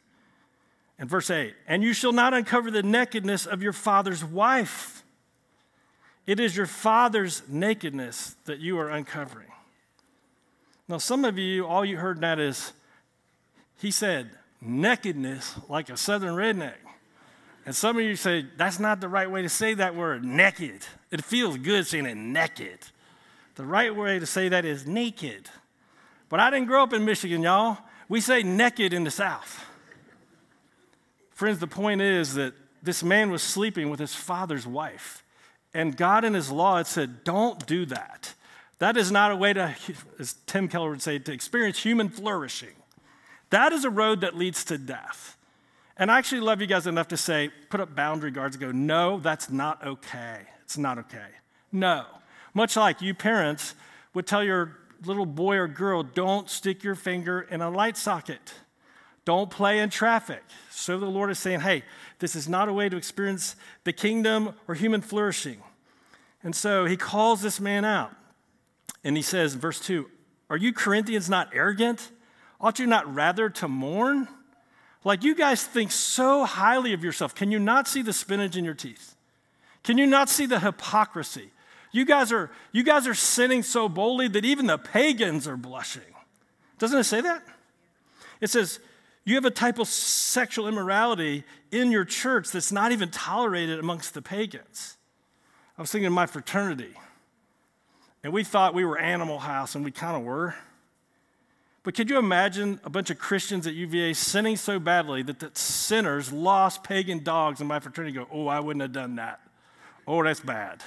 And 0.98 1.08
verse 1.08 1.30
8, 1.30 1.54
and 1.66 1.82
you 1.82 1.92
shall 1.92 2.12
not 2.12 2.34
uncover 2.34 2.70
the 2.70 2.82
nakedness 2.82 3.46
of 3.46 3.62
your 3.62 3.72
father's 3.72 4.24
wife. 4.24 5.02
It 6.26 6.38
is 6.38 6.56
your 6.56 6.66
father's 6.66 7.42
nakedness 7.48 8.36
that 8.44 8.58
you 8.58 8.78
are 8.78 8.90
uncovering. 8.90 9.50
Now, 10.92 10.98
some 10.98 11.24
of 11.24 11.38
you, 11.38 11.66
all 11.66 11.86
you 11.86 11.96
heard 11.96 12.20
that 12.20 12.38
is, 12.38 12.74
he 13.78 13.90
said, 13.90 14.28
nakedness 14.60 15.54
like 15.66 15.88
a 15.88 15.96
southern 15.96 16.34
redneck. 16.34 16.74
And 17.64 17.74
some 17.74 17.96
of 17.96 18.02
you 18.02 18.14
say, 18.14 18.44
that's 18.58 18.78
not 18.78 19.00
the 19.00 19.08
right 19.08 19.30
way 19.30 19.40
to 19.40 19.48
say 19.48 19.72
that 19.72 19.94
word, 19.94 20.22
naked. 20.22 20.82
It 21.10 21.24
feels 21.24 21.56
good 21.56 21.86
saying 21.86 22.04
it 22.04 22.18
naked. 22.18 22.80
The 23.54 23.64
right 23.64 23.96
way 23.96 24.18
to 24.18 24.26
say 24.26 24.50
that 24.50 24.66
is 24.66 24.86
naked. 24.86 25.48
But 26.28 26.40
I 26.40 26.50
didn't 26.50 26.66
grow 26.66 26.82
up 26.82 26.92
in 26.92 27.06
Michigan, 27.06 27.40
y'all. 27.40 27.78
We 28.10 28.20
say 28.20 28.42
naked 28.42 28.92
in 28.92 29.04
the 29.04 29.10
South. 29.10 29.64
Friends, 31.30 31.58
the 31.58 31.66
point 31.66 32.02
is 32.02 32.34
that 32.34 32.52
this 32.82 33.02
man 33.02 33.30
was 33.30 33.42
sleeping 33.42 33.88
with 33.88 33.98
his 33.98 34.14
father's 34.14 34.66
wife. 34.66 35.24
And 35.72 35.96
God 35.96 36.22
in 36.26 36.34
his 36.34 36.50
law 36.50 36.76
had 36.76 36.86
said, 36.86 37.24
don't 37.24 37.66
do 37.66 37.86
that. 37.86 38.34
That 38.82 38.96
is 38.96 39.12
not 39.12 39.30
a 39.30 39.36
way 39.36 39.52
to, 39.52 39.76
as 40.18 40.34
Tim 40.44 40.66
Keller 40.66 40.90
would 40.90 41.00
say, 41.00 41.16
to 41.16 41.32
experience 41.32 41.78
human 41.78 42.08
flourishing. 42.08 42.74
That 43.50 43.72
is 43.72 43.84
a 43.84 43.90
road 43.90 44.22
that 44.22 44.36
leads 44.36 44.64
to 44.64 44.76
death. 44.76 45.36
And 45.96 46.10
I 46.10 46.18
actually 46.18 46.40
love 46.40 46.60
you 46.60 46.66
guys 46.66 46.88
enough 46.88 47.06
to 47.08 47.16
say, 47.16 47.50
put 47.70 47.78
up 47.78 47.94
boundary 47.94 48.32
guards 48.32 48.56
and 48.56 48.60
go, 48.60 48.72
no, 48.72 49.20
that's 49.20 49.50
not 49.50 49.86
okay. 49.86 50.40
It's 50.64 50.76
not 50.76 50.98
okay. 50.98 51.28
No. 51.70 52.06
Much 52.54 52.74
like 52.76 53.00
you 53.00 53.14
parents 53.14 53.76
would 54.14 54.26
tell 54.26 54.42
your 54.42 54.78
little 55.04 55.26
boy 55.26 55.58
or 55.58 55.68
girl, 55.68 56.02
don't 56.02 56.50
stick 56.50 56.82
your 56.82 56.96
finger 56.96 57.40
in 57.40 57.62
a 57.62 57.70
light 57.70 57.96
socket. 57.96 58.52
Don't 59.24 59.48
play 59.48 59.78
in 59.78 59.90
traffic. 59.90 60.42
So 60.72 60.98
the 60.98 61.06
Lord 61.06 61.30
is 61.30 61.38
saying, 61.38 61.60
hey, 61.60 61.84
this 62.18 62.34
is 62.34 62.48
not 62.48 62.68
a 62.68 62.72
way 62.72 62.88
to 62.88 62.96
experience 62.96 63.54
the 63.84 63.92
kingdom 63.92 64.56
or 64.66 64.74
human 64.74 65.02
flourishing. 65.02 65.62
And 66.42 66.56
so 66.56 66.86
he 66.86 66.96
calls 66.96 67.42
this 67.42 67.60
man 67.60 67.84
out. 67.84 68.16
And 69.04 69.16
he 69.16 69.22
says, 69.22 69.54
verse 69.54 69.80
2, 69.80 70.08
Are 70.50 70.56
you 70.56 70.72
Corinthians 70.72 71.28
not 71.28 71.50
arrogant? 71.52 72.10
Ought 72.60 72.78
you 72.78 72.86
not 72.86 73.12
rather 73.12 73.50
to 73.50 73.68
mourn? 73.68 74.28
Like 75.04 75.24
you 75.24 75.34
guys 75.34 75.64
think 75.64 75.90
so 75.90 76.44
highly 76.44 76.92
of 76.92 77.02
yourself. 77.02 77.34
Can 77.34 77.50
you 77.50 77.58
not 77.58 77.88
see 77.88 78.02
the 78.02 78.12
spinach 78.12 78.56
in 78.56 78.64
your 78.64 78.74
teeth? 78.74 79.16
Can 79.82 79.98
you 79.98 80.06
not 80.06 80.28
see 80.28 80.46
the 80.46 80.60
hypocrisy? 80.60 81.50
You 81.90 82.04
guys 82.04 82.32
are, 82.32 82.50
you 82.70 82.84
guys 82.84 83.06
are 83.06 83.14
sinning 83.14 83.62
so 83.62 83.88
boldly 83.88 84.28
that 84.28 84.44
even 84.44 84.66
the 84.66 84.78
pagans 84.78 85.48
are 85.48 85.56
blushing. 85.56 86.02
Doesn't 86.78 86.98
it 86.98 87.04
say 87.04 87.20
that? 87.20 87.42
It 88.40 88.50
says, 88.50 88.78
you 89.24 89.34
have 89.36 89.44
a 89.44 89.50
type 89.50 89.78
of 89.78 89.88
sexual 89.88 90.66
immorality 90.66 91.44
in 91.70 91.90
your 91.90 92.04
church 92.04 92.50
that's 92.50 92.72
not 92.72 92.92
even 92.92 93.10
tolerated 93.10 93.78
amongst 93.78 94.14
the 94.14 94.22
pagans. 94.22 94.96
I 95.76 95.82
was 95.82 95.92
thinking 95.92 96.06
of 96.06 96.12
my 96.12 96.26
fraternity, 96.26 96.94
and 98.22 98.32
we 98.32 98.44
thought 98.44 98.74
we 98.74 98.84
were 98.84 98.98
Animal 98.98 99.40
House, 99.40 99.74
and 99.74 99.84
we 99.84 99.90
kind 99.90 100.16
of 100.16 100.22
were. 100.22 100.54
But 101.82 101.94
could 101.94 102.08
you 102.08 102.18
imagine 102.18 102.80
a 102.84 102.90
bunch 102.90 103.10
of 103.10 103.18
Christians 103.18 103.66
at 103.66 103.74
UVA 103.74 104.12
sinning 104.12 104.56
so 104.56 104.78
badly 104.78 105.22
that 105.22 105.40
the 105.40 105.50
sinners, 105.54 106.32
lost 106.32 106.84
pagan 106.84 107.24
dogs 107.24 107.60
in 107.60 107.66
my 107.66 107.80
fraternity, 107.80 108.14
go, 108.14 108.28
Oh, 108.30 108.46
I 108.46 108.60
wouldn't 108.60 108.82
have 108.82 108.92
done 108.92 109.16
that. 109.16 109.40
Oh, 110.06 110.22
that's 110.22 110.40
bad. 110.40 110.82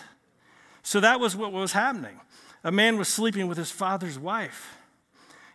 So 0.84 1.00
that 1.02 1.20
was 1.20 1.36
what 1.36 1.52
was 1.52 1.74
happening. 1.74 2.22
A 2.64 2.72
man 2.72 2.98
was 2.98 3.10
sleeping 3.10 3.48
with 3.48 3.58
his 3.58 3.72
father's 3.72 4.18
wife. 4.18 4.78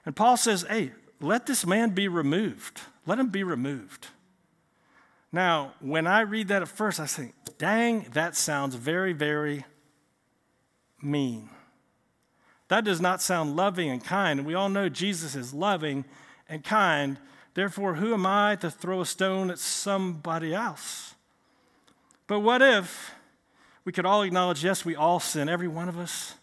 And 0.04 0.14
Paul 0.14 0.36
says, 0.36 0.66
Hey, 0.68 0.92
let 1.20 1.46
this 1.46 1.64
man 1.64 1.90
be 1.90 2.08
removed. 2.08 2.82
Let 3.06 3.18
him 3.18 3.28
be 3.28 3.42
removed. 3.42 4.08
Now, 5.32 5.72
when 5.80 6.06
I 6.06 6.20
read 6.20 6.48
that 6.48 6.62
at 6.62 6.68
first, 6.68 7.00
I 7.00 7.06
think, 7.06 7.34
dang, 7.56 8.06
that 8.12 8.36
sounds 8.36 8.74
very, 8.74 9.12
very 9.12 9.64
mean. 11.00 11.48
That 12.70 12.84
does 12.84 13.00
not 13.00 13.20
sound 13.20 13.56
loving 13.56 13.90
and 13.90 14.02
kind. 14.02 14.38
And 14.38 14.46
we 14.46 14.54
all 14.54 14.68
know 14.68 14.88
Jesus 14.88 15.34
is 15.34 15.52
loving 15.52 16.04
and 16.48 16.62
kind. 16.62 17.18
Therefore, 17.54 17.94
who 17.94 18.14
am 18.14 18.24
I 18.24 18.54
to 18.60 18.70
throw 18.70 19.00
a 19.00 19.06
stone 19.06 19.50
at 19.50 19.58
somebody 19.58 20.54
else? 20.54 21.16
But 22.28 22.40
what 22.40 22.62
if 22.62 23.12
we 23.84 23.90
could 23.90 24.06
all 24.06 24.22
acknowledge, 24.22 24.62
yes, 24.62 24.84
we 24.84 24.94
all 24.94 25.18
sin, 25.18 25.48
every 25.48 25.66
one 25.66 25.88
of 25.88 25.98
us. 25.98 26.36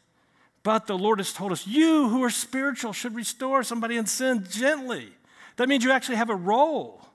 But 0.63 0.85
the 0.85 0.97
Lord 0.97 1.19
has 1.19 1.31
told 1.31 1.53
us, 1.53 1.65
you 1.65 2.09
who 2.09 2.21
are 2.25 2.29
spiritual 2.29 2.91
should 2.91 3.15
restore 3.15 3.63
somebody 3.63 3.95
in 3.95 4.05
sin 4.05 4.45
gently. 4.49 5.13
That 5.55 5.69
means 5.69 5.85
you 5.85 5.91
actually 5.91 6.17
have 6.17 6.29
a 6.29 6.35
role, 6.35 7.07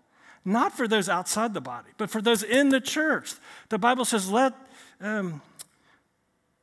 not 0.42 0.74
for 0.74 0.88
those 0.88 1.10
outside 1.10 1.52
the 1.52 1.60
body, 1.60 1.90
but 1.98 2.08
for 2.08 2.22
those 2.22 2.42
in 2.42 2.70
the 2.70 2.80
church. 2.80 3.34
The 3.68 3.76
Bible 3.76 4.06
says, 4.06 4.30
let, 4.30 4.54
um, 5.02 5.42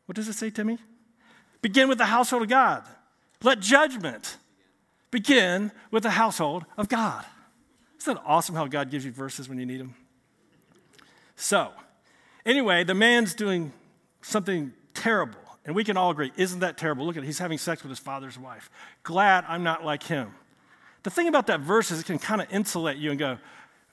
what 0.08 0.16
does 0.16 0.28
it 0.28 0.34
say, 0.34 0.50
Timmy? 0.50 0.80
Begin 1.62 1.90
with 1.90 1.98
the 1.98 2.06
household 2.06 2.44
of 2.44 2.50
God. 2.50 2.84
Let 3.44 3.60
judgment 3.60 4.38
begin 5.12 5.72
with 5.92 6.04
the 6.04 6.12
household 6.12 6.66
of 6.78 6.90
God. 6.90 7.26
Isn't 8.00 8.16
that 8.16 8.24
awesome 8.26 8.56
how 8.56 8.68
God 8.68 8.92
gives 8.92 9.06
you 9.06 9.12
verses 9.12 9.50
when 9.50 9.60
you 9.60 9.66
need 9.66 9.80
them? 9.80 9.96
So, 11.36 11.72
Anyway, 12.46 12.84
the 12.84 12.94
man's 12.96 13.34
doing 13.34 13.72
something 14.22 14.74
terrible. 14.94 15.40
And 15.66 15.76
we 15.76 15.84
can 15.84 15.98
all 15.98 16.10
agree, 16.10 16.32
isn't 16.36 16.62
that 16.62 16.78
terrible? 16.78 17.06
Look 17.06 17.16
at 17.16 17.24
it, 17.24 17.26
he's 17.26 17.38
having 17.38 17.58
sex 17.58 17.84
with 17.84 17.92
his 17.92 18.00
father's 18.00 18.40
wife. 18.40 18.72
Glad 19.04 19.46
I'm 19.48 19.62
not 19.62 19.86
like 19.86 20.04
him. 20.04 20.34
The 21.04 21.10
thing 21.10 21.28
about 21.28 21.48
that 21.48 21.60
verse 21.60 21.92
is 21.92 22.00
it 22.00 22.06
can 22.06 22.18
kind 22.18 22.42
of 22.42 22.52
insulate 22.52 22.98
you 22.98 23.12
and 23.12 23.20
go, 23.20 23.38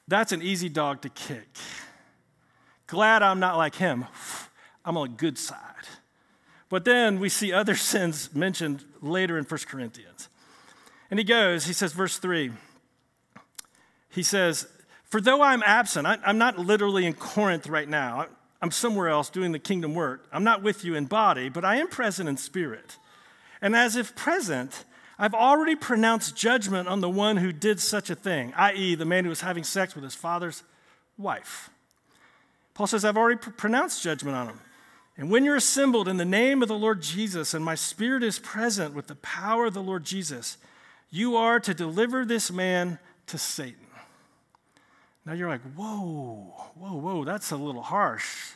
that's 0.08 0.32
an 0.32 0.42
easy 0.42 0.68
dog 0.68 1.02
to 1.02 1.08
kick. 1.10 1.48
Glad 2.86 3.22
I'm 3.22 3.40
not 3.40 3.56
like 3.58 3.74
him. 3.74 4.06
I'm 4.84 4.96
on 4.96 5.10
the 5.10 5.16
good 5.16 5.36
side. 5.36 5.58
But 6.68 6.84
then 6.84 7.20
we 7.20 7.28
see 7.28 7.52
other 7.52 7.74
sins 7.92 8.34
mentioned 8.34 8.84
later 9.00 9.38
in 9.38 9.44
1 9.44 9.60
Corinthians. 9.66 10.28
And 11.10 11.18
he 11.18 11.24
goes, 11.24 11.66
he 11.66 11.72
says, 11.72 11.92
verse 11.92 12.18
3, 12.18 12.50
he 14.10 14.22
says, 14.22 14.66
For 15.04 15.20
though 15.20 15.42
I'm 15.42 15.62
absent, 15.64 16.06
I, 16.06 16.18
am 16.24 16.38
not 16.38 16.58
literally 16.58 17.06
in 17.06 17.14
Corinth 17.14 17.68
right 17.68 17.88
now. 17.88 18.26
I'm 18.60 18.70
somewhere 18.70 19.08
else 19.08 19.28
doing 19.28 19.52
the 19.52 19.58
kingdom 19.58 19.94
work. 19.94 20.26
I'm 20.32 20.42
not 20.42 20.62
with 20.62 20.84
you 20.84 20.94
in 20.94 21.04
body, 21.04 21.48
but 21.48 21.64
I 21.64 21.76
am 21.76 21.88
present 21.88 22.28
in 22.28 22.36
spirit. 22.36 22.96
And 23.60 23.76
as 23.76 23.94
if 23.94 24.16
present, 24.16 24.84
I've 25.18 25.34
already 25.34 25.76
pronounced 25.76 26.36
judgment 26.36 26.88
on 26.88 27.00
the 27.00 27.08
one 27.08 27.36
who 27.36 27.52
did 27.52 27.80
such 27.80 28.10
a 28.10 28.14
thing, 28.14 28.52
i.e., 28.56 28.94
the 28.94 29.04
man 29.04 29.24
who 29.24 29.30
was 29.30 29.42
having 29.42 29.64
sex 29.64 29.94
with 29.94 30.04
his 30.04 30.14
father's 30.14 30.62
wife. 31.16 31.70
Paul 32.74 32.86
says, 32.86 33.04
I've 33.04 33.16
already 33.16 33.38
pr- 33.38 33.50
pronounced 33.50 34.02
judgment 34.02 34.36
on 34.36 34.48
him. 34.48 34.60
And 35.16 35.30
when 35.30 35.44
you're 35.44 35.56
assembled 35.56 36.08
in 36.08 36.18
the 36.18 36.24
name 36.24 36.62
of 36.62 36.68
the 36.68 36.78
Lord 36.78 37.00
Jesus, 37.00 37.54
and 37.54 37.64
my 37.64 37.74
spirit 37.74 38.22
is 38.22 38.38
present 38.38 38.94
with 38.94 39.06
the 39.06 39.14
power 39.16 39.66
of 39.66 39.74
the 39.74 39.82
Lord 39.82 40.04
Jesus, 40.04 40.58
you 41.10 41.36
are 41.36 41.58
to 41.60 41.72
deliver 41.72 42.24
this 42.24 42.50
man 42.50 42.98
to 43.28 43.38
Satan 43.38 43.86
now 45.26 45.32
you're 45.32 45.48
like, 45.48 45.62
whoa, 45.74 46.54
whoa, 46.76 46.96
whoa, 46.96 47.24
that's 47.24 47.50
a 47.50 47.56
little 47.56 47.82
harsh. 47.82 48.52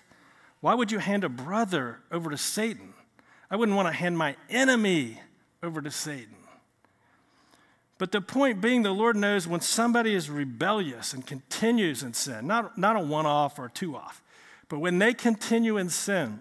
Why 0.60 0.72
would 0.74 0.92
you 0.92 1.00
hand 1.00 1.24
a 1.24 1.28
brother 1.28 1.98
over 2.12 2.30
to 2.30 2.38
Satan? 2.38 2.94
I 3.50 3.56
wouldn't 3.56 3.76
want 3.76 3.88
to 3.88 3.92
hand 3.92 4.16
my 4.16 4.36
enemy 4.48 5.20
over 5.64 5.82
to 5.82 5.90
Satan. 5.90 6.36
But 7.98 8.12
the 8.12 8.20
point 8.20 8.60
being, 8.60 8.82
the 8.82 8.92
Lord 8.92 9.16
knows 9.16 9.48
when 9.48 9.60
somebody 9.60 10.14
is 10.14 10.30
rebellious 10.30 11.12
and 11.12 11.26
continues 11.26 12.02
in 12.04 12.14
sin, 12.14 12.46
not, 12.46 12.78
not 12.78 12.96
a 12.96 13.00
one 13.00 13.26
off 13.26 13.58
or 13.58 13.68
two 13.68 13.96
off, 13.96 14.22
but 14.68 14.78
when 14.78 15.00
they 15.00 15.12
continue 15.12 15.76
in 15.76 15.90
sin, 15.90 16.40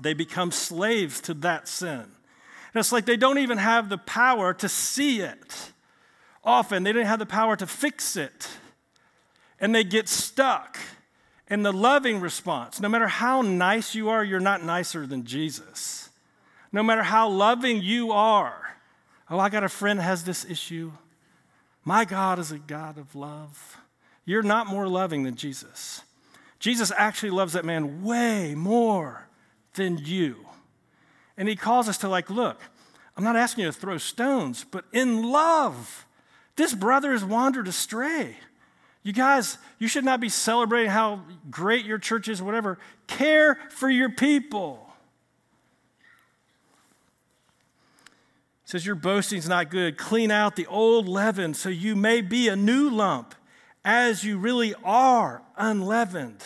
they 0.00 0.14
become 0.14 0.50
slaves 0.50 1.20
to 1.22 1.34
that 1.34 1.68
sin. 1.68 2.00
And 2.00 2.80
it's 2.80 2.92
like 2.92 3.06
they 3.06 3.16
don't 3.16 3.38
even 3.38 3.58
have 3.58 3.88
the 3.88 3.98
power 3.98 4.52
to 4.54 4.68
see 4.68 5.20
it. 5.20 5.72
Often, 6.44 6.82
they 6.82 6.92
don't 6.92 7.06
have 7.06 7.18
the 7.18 7.26
power 7.26 7.56
to 7.56 7.66
fix 7.66 8.16
it 8.16 8.48
and 9.60 9.74
they 9.74 9.84
get 9.84 10.08
stuck. 10.08 10.78
in 11.50 11.62
the 11.62 11.72
loving 11.72 12.20
response, 12.20 12.78
no 12.78 12.90
matter 12.90 13.08
how 13.08 13.40
nice 13.40 13.94
you 13.94 14.10
are, 14.10 14.22
you're 14.22 14.38
not 14.38 14.62
nicer 14.62 15.06
than 15.06 15.24
Jesus. 15.24 16.10
No 16.72 16.82
matter 16.82 17.02
how 17.02 17.30
loving 17.30 17.80
you 17.80 18.12
are, 18.12 18.76
oh, 19.30 19.38
I 19.38 19.48
got 19.48 19.64
a 19.64 19.68
friend 19.70 19.98
has 19.98 20.24
this 20.24 20.44
issue. 20.44 20.92
My 21.84 22.04
God 22.04 22.38
is 22.38 22.52
a 22.52 22.58
God 22.58 22.98
of 22.98 23.14
love. 23.14 23.78
You're 24.26 24.42
not 24.42 24.66
more 24.66 24.86
loving 24.86 25.22
than 25.22 25.36
Jesus. 25.36 26.02
Jesus 26.58 26.92
actually 26.98 27.30
loves 27.30 27.54
that 27.54 27.64
man 27.64 28.02
way 28.02 28.54
more 28.54 29.27
than 29.74 29.98
you. 29.98 30.46
And 31.36 31.48
he 31.48 31.56
calls 31.56 31.88
us 31.88 31.98
to, 31.98 32.08
like, 32.08 32.30
look, 32.30 32.60
I'm 33.16 33.24
not 33.24 33.36
asking 33.36 33.64
you 33.64 33.72
to 33.72 33.78
throw 33.78 33.98
stones, 33.98 34.64
but 34.70 34.84
in 34.92 35.22
love, 35.22 36.06
this 36.56 36.74
brother 36.74 37.12
has 37.12 37.24
wandered 37.24 37.68
astray. 37.68 38.36
You 39.02 39.12
guys, 39.12 39.58
you 39.78 39.88
should 39.88 40.04
not 40.04 40.20
be 40.20 40.28
celebrating 40.28 40.90
how 40.90 41.22
great 41.50 41.84
your 41.84 41.98
church 41.98 42.28
is, 42.28 42.42
whatever. 42.42 42.78
Care 43.06 43.58
for 43.70 43.88
your 43.88 44.10
people. 44.10 44.84
It 48.64 48.70
says 48.70 48.84
your 48.84 48.96
boasting's 48.96 49.48
not 49.48 49.70
good. 49.70 49.96
Clean 49.96 50.30
out 50.30 50.56
the 50.56 50.66
old 50.66 51.08
leaven 51.08 51.54
so 51.54 51.68
you 51.70 51.96
may 51.96 52.20
be 52.20 52.48
a 52.48 52.56
new 52.56 52.90
lump, 52.90 53.34
as 53.84 54.24
you 54.24 54.36
really 54.36 54.74
are, 54.84 55.42
unleavened. 55.56 56.44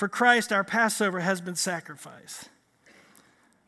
For 0.00 0.08
Christ, 0.08 0.50
our 0.50 0.64
Passover, 0.64 1.20
has 1.20 1.42
been 1.42 1.56
sacrificed. 1.56 2.48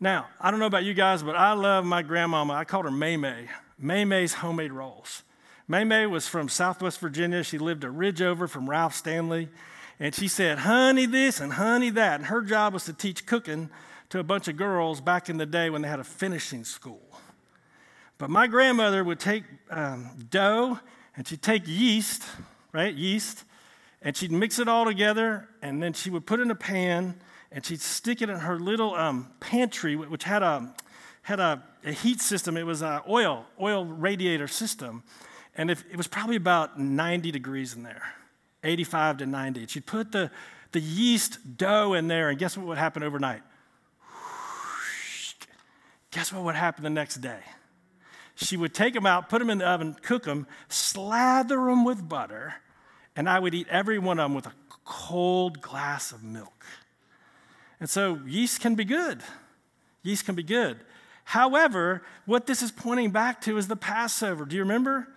Now, 0.01 0.29
I 0.41 0.51
don't 0.51 0.61
know 0.61 0.67
about 0.67 0.85
you 0.85 0.95
guys, 0.95 1.23
but 1.23 1.37
I 1.37 1.53
love 1.53 1.85
my 1.85 2.01
grandmama. 2.01 2.55
I 2.55 2.65
called 2.65 2.87
her 2.87 2.91
May 2.91 3.19
May. 3.19 3.49
May 3.79 4.07
May's 4.07 4.33
homemade 4.33 4.73
rolls. 4.73 5.25
May 5.69 5.85
May 5.85 6.07
was 6.07 6.29
from 6.29 6.49
Southwest 6.49 7.01
Virginia. 7.01 7.43
She 7.43 7.59
lived 7.59 7.85
a 7.85 7.91
ridge 7.91 8.23
over 8.23 8.49
from 8.49 8.71
Ralph 8.71 8.95
Stanley. 8.95 9.51
And 10.01 10.15
she 10.15 10.27
said, 10.27 10.61
honey 10.61 11.05
this 11.05 11.39
and 11.39 11.53
honey 11.53 11.91
that. 11.91 12.21
And 12.21 12.29
her 12.29 12.41
job 12.41 12.73
was 12.73 12.87
to 12.87 12.95
teach 12.95 13.27
cooking 13.27 13.69
to 14.09 14.19
a 14.19 14.25
bunch 14.25 14.49
of 14.49 14.57
girls 14.57 15.03
back 15.03 15.29
in 15.29 15.37
the 15.37 15.45
day 15.45 15.69
when 15.69 15.83
they 15.83 15.89
had 15.89 16.01
a 16.01 16.05
finishing 16.05 16.65
school. 16.65 17.07
But 18.17 18.31
my 18.31 18.47
grandmother 18.47 19.05
would 19.05 19.21
take 19.21 19.45
um, 19.69 20.27
dough 20.31 20.79
and 21.15 21.29
she'd 21.29 21.43
take 21.43 21.65
yeast, 21.67 22.23
right? 22.73 22.95
Yeast, 22.95 23.45
and 24.03 24.17
she'd 24.17 24.33
mix 24.33 24.59
it 24.59 24.69
all 24.69 24.85
together, 24.85 25.49
and 25.63 25.83
then 25.83 25.93
she 25.93 26.11
would 26.11 26.27
put 26.27 26.41
it 26.41 26.43
in 26.43 26.51
a 26.51 26.57
pan 26.57 27.21
and 27.55 27.65
she'd 27.65 27.81
stick 27.81 28.23
it 28.23 28.31
in 28.31 28.39
her 28.39 28.59
little 28.59 28.95
um, 28.95 29.31
pantry, 29.41 29.95
which 29.95 30.25
had 30.25 30.43
a 30.43 30.75
had 31.23 31.39
a, 31.39 31.63
a 31.85 31.93
heat 31.93 32.21
system. 32.21 32.57
It 32.57 32.65
was 32.65 32.83
an 32.83 33.01
oil 33.09 33.45
oil 33.61 33.85
radiator 33.85 34.49
system, 34.49 35.05
and 35.55 35.71
if, 35.71 35.85
it 35.91 35.97
was 35.97 36.09
probably 36.09 36.37
about 36.37 36.81
90 36.81 37.31
degrees 37.31 37.75
in 37.75 37.83
there, 37.83 38.03
85 38.65 39.19
to 39.19 39.27
90. 39.27 39.61
And 39.61 39.71
she'd 39.71 39.87
put 39.87 40.13
the 40.13 40.31
the 40.73 40.81
yeast 40.81 41.59
dough 41.59 41.93
in 41.93 42.09
there, 42.09 42.31
and 42.31 42.39
guess 42.39 42.57
what 42.57 42.67
would 42.67 42.79
happen 42.79 43.03
overnight? 43.03 43.43
Guess 46.11 46.33
what 46.33 46.43
would 46.45 46.55
happen 46.55 46.83
the 46.83 46.91
next 46.91 47.17
day? 47.17 47.41
She 48.35 48.57
would 48.57 48.75
take 48.75 48.95
them 48.95 49.05
out, 49.05 49.29
put 49.29 49.39
them 49.39 49.51
in 49.51 49.59
the 49.59 49.69
oven, 49.69 49.95
cook 50.01 50.25
them, 50.25 50.47
slather 50.69 51.57
them 51.57 51.85
with 51.85 52.09
butter, 52.09 52.55
and 53.17 53.29
I 53.29 53.39
would 53.39 53.55
eat 53.55 53.67
every 53.69 53.99
one 53.99 54.19
of 54.19 54.25
them 54.25 54.35
with 54.35 54.47
a 54.47 54.53
cold 54.85 55.61
glass 55.61 56.13
of 56.13 56.23
milk. 56.23 56.65
And 57.81 57.89
so 57.89 58.21
yeast 58.27 58.61
can 58.61 58.75
be 58.75 58.85
good. 58.85 59.23
Yeast 60.03 60.25
can 60.25 60.35
be 60.35 60.43
good. 60.43 60.79
However, 61.25 62.03
what 62.27 62.47
this 62.47 62.63
is 62.63 62.73
pointing 62.73 63.11
back 63.11 63.41
to 63.43 63.57
is 63.57 63.69
the 63.69 63.77
Passover. 63.77 64.45
Do 64.45 64.57
you 64.57 64.63
remember? 64.63 65.09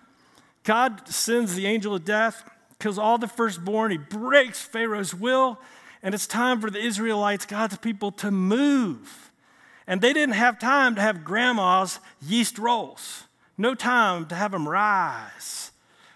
God 0.63 1.07
sends 1.07 1.55
the 1.55 1.67
angel 1.67 1.95
of 1.95 2.05
death, 2.05 2.49
kills 2.79 2.97
all 2.97 3.17
the 3.17 3.27
firstborn, 3.27 3.91
he 3.91 3.97
breaks 3.97 4.61
Pharaoh's 4.61 5.13
will, 5.13 5.59
and 6.01 6.13
it's 6.13 6.27
time 6.27 6.59
for 6.59 6.69
the 6.69 6.79
Israelites, 6.79 7.45
God's 7.45 7.77
people, 7.77 8.11
to 8.13 8.31
move. 8.31 9.31
And 9.87 10.01
they 10.01 10.13
didn't 10.13 10.35
have 10.35 10.59
time 10.59 10.95
to 10.95 11.01
have 11.01 11.23
grandma's 11.23 11.99
yeast 12.21 12.57
rolls, 12.57 13.25
no 13.57 13.75
time 13.75 14.25
to 14.27 14.35
have 14.35 14.51
them 14.51 14.67
rise. 14.67 15.71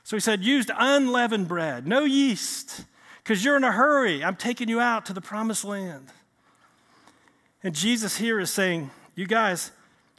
So 0.10 0.16
he 0.16 0.22
said, 0.22 0.44
Used 0.44 0.72
unleavened 0.76 1.48
bread, 1.48 1.86
no 1.86 2.04
yeast, 2.04 2.84
because 3.18 3.46
you're 3.46 3.58
in 3.58 3.64
a 3.64 3.72
hurry. 3.72 4.24
I'm 4.24 4.36
taking 4.36 4.68
you 4.68 4.80
out 4.80 5.06
to 5.06 5.14
the 5.14 5.22
promised 5.22 5.64
land. 5.64 6.08
And 7.62 7.76
Jesus 7.76 8.18
here 8.18 8.40
is 8.40 8.50
saying, 8.50 8.90
you 9.14 9.28
guys, 9.28 9.70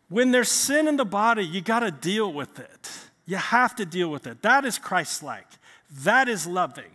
when 0.09 0.31
there's 0.31 0.49
sin 0.49 0.87
in 0.87 0.97
the 0.97 1.05
body, 1.05 1.45
you 1.45 1.61
got 1.61 1.81
to 1.81 1.91
deal 1.91 2.33
with 2.33 2.61
it. 2.61 2.89
You 3.27 3.35
have 3.35 3.75
to 3.77 3.85
deal 3.85 4.09
with 4.13 4.29
it. 4.29 4.43
That 4.43 4.65
is 4.65 4.79
Christ 4.79 5.25
like. 5.25 5.49
That 5.91 6.29
is 6.29 6.47
loving. 6.47 6.93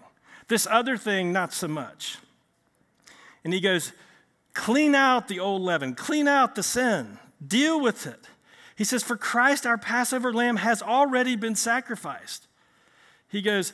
This 0.48 0.66
other 0.66 0.96
thing, 0.96 1.34
not 1.34 1.52
so 1.52 1.68
much. 1.68 2.20
And 3.44 3.54
he 3.54 3.60
goes, 3.60 3.92
clean 4.54 4.96
out 4.96 5.28
the 5.28 5.42
old 5.42 5.64
leaven, 5.64 5.96
clean 5.96 6.30
out 6.30 6.56
the 6.56 6.64
sin, 6.64 7.20
deal 7.46 7.78
with 7.78 8.08
it. 8.08 8.30
He 8.74 8.86
says, 8.86 9.04
For 9.04 9.18
Christ, 9.18 9.66
our 9.66 9.78
Passover 9.78 10.32
lamb, 10.32 10.56
has 10.56 10.82
already 10.82 11.36
been 11.36 11.56
sacrificed. 11.56 12.48
He 13.36 13.42
goes, 13.42 13.74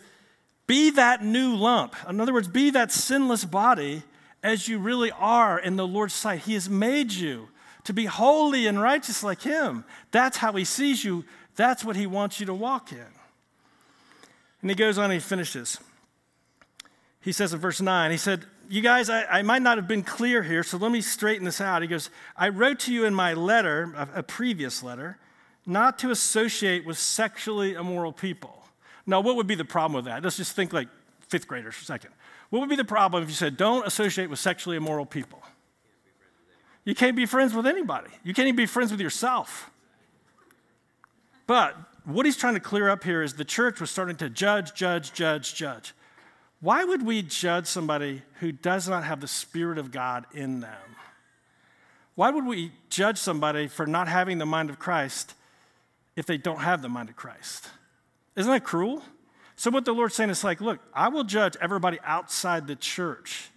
Be 0.66 0.90
that 0.90 1.24
new 1.24 1.56
lump. 1.56 1.96
In 2.10 2.20
other 2.20 2.34
words, 2.34 2.48
be 2.48 2.72
that 2.72 2.92
sinless 2.92 3.46
body 3.46 4.02
as 4.42 4.68
you 4.68 4.80
really 4.80 5.12
are 5.12 5.60
in 5.60 5.76
the 5.76 5.86
Lord's 5.86 6.16
sight. 6.16 6.40
He 6.42 6.56
has 6.56 6.68
made 6.68 7.12
you 7.12 7.50
to 7.84 7.94
be 7.94 8.06
holy 8.06 8.66
and 8.66 8.82
righteous 8.82 9.24
like 9.24 9.44
Him. 9.44 9.86
That's 10.10 10.38
how 10.38 10.54
He 10.54 10.66
sees 10.66 11.04
you. 11.04 11.26
That's 11.56 11.86
what 11.86 11.96
He 11.96 12.08
wants 12.08 12.40
you 12.40 12.48
to 12.48 12.56
walk 12.56 12.92
in. 12.92 13.06
And 14.62 14.70
he 14.72 14.76
goes 14.76 14.98
on 14.98 15.06
and 15.06 15.14
he 15.14 15.20
finishes. 15.20 15.78
He 17.20 17.32
says 17.32 17.54
in 17.54 17.60
verse 17.60 17.82
9, 17.82 18.10
he 18.10 18.18
said, 18.18 18.46
You 18.68 18.82
guys, 18.82 19.12
I, 19.12 19.26
I 19.26 19.42
might 19.44 19.62
not 19.62 19.78
have 19.78 19.88
been 19.88 20.04
clear 20.04 20.42
here, 20.42 20.64
so 20.64 20.78
let 20.78 20.92
me 20.92 21.02
straighten 21.02 21.46
this 21.46 21.62
out. 21.62 21.84
He 21.84 21.88
goes, 21.88 22.10
I 22.36 22.50
wrote 22.50 22.80
to 22.82 22.94
you 22.94 23.06
in 23.06 23.14
my 23.14 23.34
letter, 23.34 23.94
a, 23.96 24.20
a 24.20 24.24
previous 24.24 24.82
letter, 24.82 25.18
not 25.68 26.00
to 26.00 26.10
associate 26.10 26.84
with 26.84 26.98
sexually 26.98 27.74
immoral 27.74 28.12
people. 28.12 28.61
Now, 29.06 29.22
what 29.22 29.36
would 29.36 29.48
be 29.48 29.56
the 29.56 29.66
problem 29.66 29.94
with 29.94 30.06
that? 30.06 30.24
Let's 30.24 30.38
just 30.38 30.56
think 30.56 30.74
like 30.74 30.88
fifth 31.28 31.48
graders 31.48 31.76
for 31.76 31.82
a 31.82 31.86
second. 31.86 32.12
What 32.50 32.60
would 32.60 32.70
be 32.70 32.76
the 32.76 32.86
problem 32.86 33.24
if 33.24 33.30
you 33.30 33.36
said, 33.36 33.58
don't 33.58 33.86
associate 33.88 34.30
with 34.30 34.40
sexually 34.40 34.78
immoral 34.78 35.06
people? 35.06 35.42
You 36.84 36.96
can't 36.96 37.16
be 37.16 37.26
friends 37.26 37.54
with 37.54 37.68
anybody. 37.68 38.10
You 38.24 38.34
can't 38.34 38.48
even 38.48 38.58
be 38.58 38.66
friends 38.66 38.92
with 38.92 39.00
yourself. 39.00 39.70
But 41.48 41.76
what 42.06 42.26
he's 42.26 42.38
trying 42.38 42.56
to 42.56 42.60
clear 42.60 42.90
up 42.90 43.04
here 43.04 43.22
is 43.22 43.34
the 43.34 43.46
church 43.46 43.80
was 43.80 43.92
starting 43.92 44.16
to 44.18 44.30
judge, 44.30 44.74
judge, 44.74 45.14
judge, 45.14 45.54
judge. 45.54 45.94
Why 46.60 46.84
would 46.84 47.04
we 47.04 47.22
judge 47.22 47.68
somebody 47.68 48.22
who 48.40 48.52
does 48.52 48.88
not 48.88 49.04
have 49.04 49.22
the 49.22 49.28
Spirit 49.28 49.78
of 49.78 49.92
God 49.92 50.26
in 50.34 50.60
them? 50.60 50.96
Why 52.16 52.30
would 52.30 52.46
we 52.46 52.72
judge 52.90 53.18
somebody 53.18 53.68
for 53.68 53.88
not 53.88 54.08
having 54.08 54.38
the 54.38 54.46
mind 54.46 54.70
of 54.70 54.78
Christ 54.78 55.34
if 56.16 56.26
they 56.26 56.38
don't 56.38 56.60
have 56.60 56.82
the 56.82 56.90
mind 56.90 57.10
of 57.10 57.16
Christ? 57.16 57.70
Isn't 58.36 58.52
that 58.52 58.64
cruel? 58.64 59.04
So, 59.56 59.70
what 59.70 59.86
the 59.86 59.94
Lord's 59.94 60.16
saying 60.16 60.30
is 60.30 60.44
like, 60.44 60.62
look, 60.62 60.80
I 60.94 61.10
will 61.10 61.24
judge 61.24 61.56
everybody 61.62 62.00
outside 62.04 62.68
the 62.68 62.76
church 62.76 63.52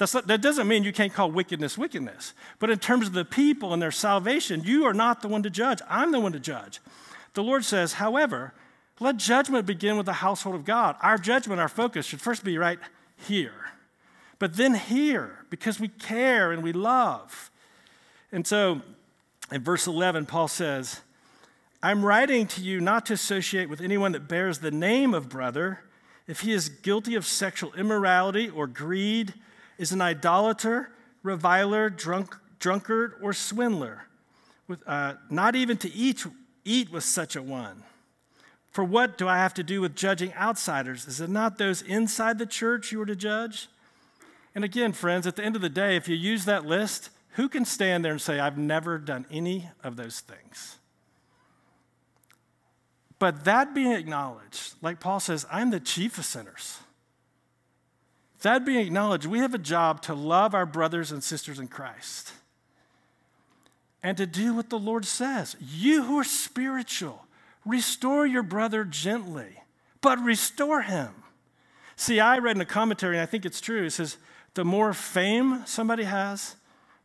not, 0.00 0.26
that 0.26 0.40
doesn't 0.40 0.66
mean 0.66 0.84
you 0.84 0.92
can't 0.92 1.12
call 1.12 1.30
wickedness 1.30 1.78
wickedness. 1.78 2.34
But 2.58 2.70
in 2.70 2.78
terms 2.78 3.06
of 3.06 3.12
the 3.12 3.24
people 3.24 3.72
and 3.72 3.80
their 3.80 3.92
salvation, 3.92 4.62
you 4.64 4.84
are 4.84 4.94
not 4.94 5.22
the 5.22 5.28
one 5.28 5.42
to 5.44 5.50
judge. 5.50 5.80
I'm 5.88 6.12
the 6.12 6.20
one 6.20 6.32
to 6.32 6.40
judge. 6.40 6.80
The 7.34 7.42
Lord 7.42 7.64
says, 7.64 7.94
however, 7.94 8.52
let 9.00 9.16
judgment 9.16 9.66
begin 9.66 9.96
with 9.96 10.06
the 10.06 10.14
household 10.14 10.54
of 10.54 10.64
God. 10.64 10.96
Our 11.00 11.18
judgment, 11.18 11.60
our 11.60 11.68
focus 11.68 12.06
should 12.06 12.20
first 12.20 12.44
be 12.44 12.58
right 12.58 12.78
here, 13.16 13.72
but 14.38 14.56
then 14.56 14.74
here, 14.74 15.38
because 15.50 15.80
we 15.80 15.88
care 15.88 16.52
and 16.52 16.62
we 16.62 16.72
love. 16.72 17.50
And 18.32 18.46
so 18.46 18.82
in 19.50 19.62
verse 19.62 19.86
11, 19.86 20.26
Paul 20.26 20.48
says, 20.48 21.00
I'm 21.84 22.02
writing 22.02 22.46
to 22.46 22.62
you 22.62 22.80
not 22.80 23.04
to 23.06 23.12
associate 23.12 23.68
with 23.68 23.82
anyone 23.82 24.12
that 24.12 24.26
bears 24.26 24.60
the 24.60 24.70
name 24.70 25.12
of 25.12 25.28
brother 25.28 25.80
if 26.26 26.40
he 26.40 26.50
is 26.50 26.70
guilty 26.70 27.14
of 27.14 27.26
sexual 27.26 27.74
immorality 27.74 28.48
or 28.48 28.66
greed 28.66 29.34
is 29.76 29.92
an 29.92 30.00
idolater, 30.00 30.92
reviler, 31.22 31.90
drunk, 31.90 32.36
drunkard, 32.58 33.16
or 33.20 33.34
swindler, 33.34 34.06
with, 34.66 34.82
uh, 34.86 35.16
not 35.28 35.54
even 35.54 35.76
to 35.76 35.92
eat, 35.92 36.24
eat 36.64 36.90
with 36.90 37.04
such 37.04 37.36
a 37.36 37.42
one. 37.42 37.82
For 38.70 38.82
what 38.82 39.18
do 39.18 39.28
I 39.28 39.36
have 39.36 39.52
to 39.52 39.62
do 39.62 39.82
with 39.82 39.94
judging 39.94 40.32
outsiders? 40.32 41.06
Is 41.06 41.20
it 41.20 41.28
not 41.28 41.58
those 41.58 41.82
inside 41.82 42.38
the 42.38 42.46
church 42.46 42.92
you 42.92 43.02
are 43.02 43.06
to 43.06 43.14
judge? 43.14 43.68
And 44.54 44.64
again, 44.64 44.94
friends, 44.94 45.26
at 45.26 45.36
the 45.36 45.44
end 45.44 45.54
of 45.54 45.60
the 45.60 45.68
day, 45.68 45.96
if 45.96 46.08
you 46.08 46.16
use 46.16 46.46
that 46.46 46.64
list, 46.64 47.10
who 47.32 47.46
can 47.46 47.66
stand 47.66 48.02
there 48.06 48.12
and 48.12 48.22
say, 48.22 48.40
I've 48.40 48.56
never 48.56 48.96
done 48.96 49.26
any 49.30 49.68
of 49.82 49.96
those 49.96 50.20
things? 50.20 50.78
But 53.24 53.46
that 53.46 53.74
being 53.74 53.92
acknowledged, 53.92 54.74
like 54.82 55.00
Paul 55.00 55.18
says, 55.18 55.46
I'm 55.50 55.70
the 55.70 55.80
chief 55.80 56.18
of 56.18 56.26
sinners. 56.26 56.80
That 58.42 58.66
being 58.66 58.80
acknowledged, 58.80 59.24
we 59.24 59.38
have 59.38 59.54
a 59.54 59.58
job 59.58 60.02
to 60.02 60.12
love 60.12 60.54
our 60.54 60.66
brothers 60.66 61.10
and 61.10 61.24
sisters 61.24 61.58
in 61.58 61.68
Christ 61.68 62.32
and 64.02 64.14
to 64.18 64.26
do 64.26 64.52
what 64.52 64.68
the 64.68 64.78
Lord 64.78 65.06
says. 65.06 65.56
You 65.58 66.02
who 66.02 66.18
are 66.18 66.24
spiritual, 66.24 67.24
restore 67.64 68.26
your 68.26 68.42
brother 68.42 68.84
gently, 68.84 69.56
but 70.02 70.18
restore 70.18 70.82
him. 70.82 71.08
See, 71.96 72.20
I 72.20 72.36
read 72.36 72.56
in 72.56 72.60
a 72.60 72.66
commentary, 72.66 73.16
and 73.16 73.22
I 73.22 73.26
think 73.26 73.46
it's 73.46 73.62
true. 73.62 73.86
It 73.86 73.92
says, 73.92 74.18
the 74.52 74.66
more 74.66 74.92
fame 74.92 75.62
somebody 75.64 76.04
has, 76.04 76.56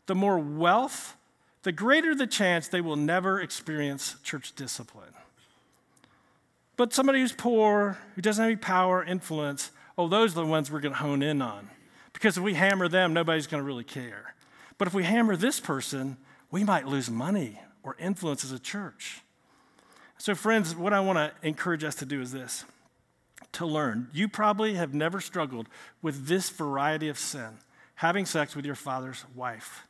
the 0.05 0.15
more 0.15 0.37
wealth, 0.37 1.15
the 1.63 1.71
greater 1.71 2.13
the 2.13 2.27
chance 2.27 2.67
they 2.67 2.81
will 2.81 2.97
never 2.97 3.39
experience 3.39 4.17
church 4.21 4.53
discipline. 4.53 5.13
But 6.79 6.93
somebody 6.93 7.19
who's 7.19 7.33
poor, 7.33 7.97
who 8.15 8.21
doesn't 8.21 8.41
have 8.41 8.51
any 8.51 8.55
power, 8.55 9.03
influence, 9.03 9.71
oh, 9.97 10.07
those 10.07 10.31
are 10.31 10.35
the 10.35 10.45
ones 10.45 10.71
we're 10.71 10.79
going 10.79 10.93
to 10.93 10.99
hone 11.01 11.21
in 11.21 11.41
on. 11.41 11.69
Because 12.13 12.37
if 12.37 12.43
we 12.43 12.53
hammer 12.53 12.87
them, 12.87 13.11
nobody's 13.11 13.47
going 13.47 13.61
to 13.61 13.67
really 13.67 13.83
care. 13.83 14.33
But 14.77 14.87
if 14.87 14.93
we 14.93 15.03
hammer 15.03 15.35
this 15.35 15.59
person, 15.59 16.15
we 16.51 16.63
might 16.63 16.87
lose 16.87 17.09
money 17.09 17.59
or 17.83 17.97
influence 17.99 18.45
as 18.45 18.53
a 18.53 18.59
church. 18.59 19.19
So, 20.17 20.33
friends, 20.33 20.73
what 20.73 20.93
I 20.93 21.01
want 21.01 21.17
to 21.17 21.33
encourage 21.45 21.83
us 21.83 21.95
to 21.95 22.05
do 22.05 22.21
is 22.21 22.31
this 22.31 22.63
to 23.51 23.65
learn. 23.65 24.07
You 24.13 24.29
probably 24.29 24.75
have 24.75 24.93
never 24.93 25.19
struggled 25.19 25.67
with 26.01 26.27
this 26.27 26.49
variety 26.49 27.09
of 27.09 27.19
sin, 27.19 27.57
having 27.95 28.25
sex 28.25 28.55
with 28.55 28.65
your 28.65 28.75
father's 28.75 29.25
wife. 29.35 29.85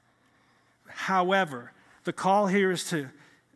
However, 0.88 1.72
the 2.06 2.14
call 2.14 2.48
here 2.48 2.72
is 2.72 2.84
to 2.86 3.10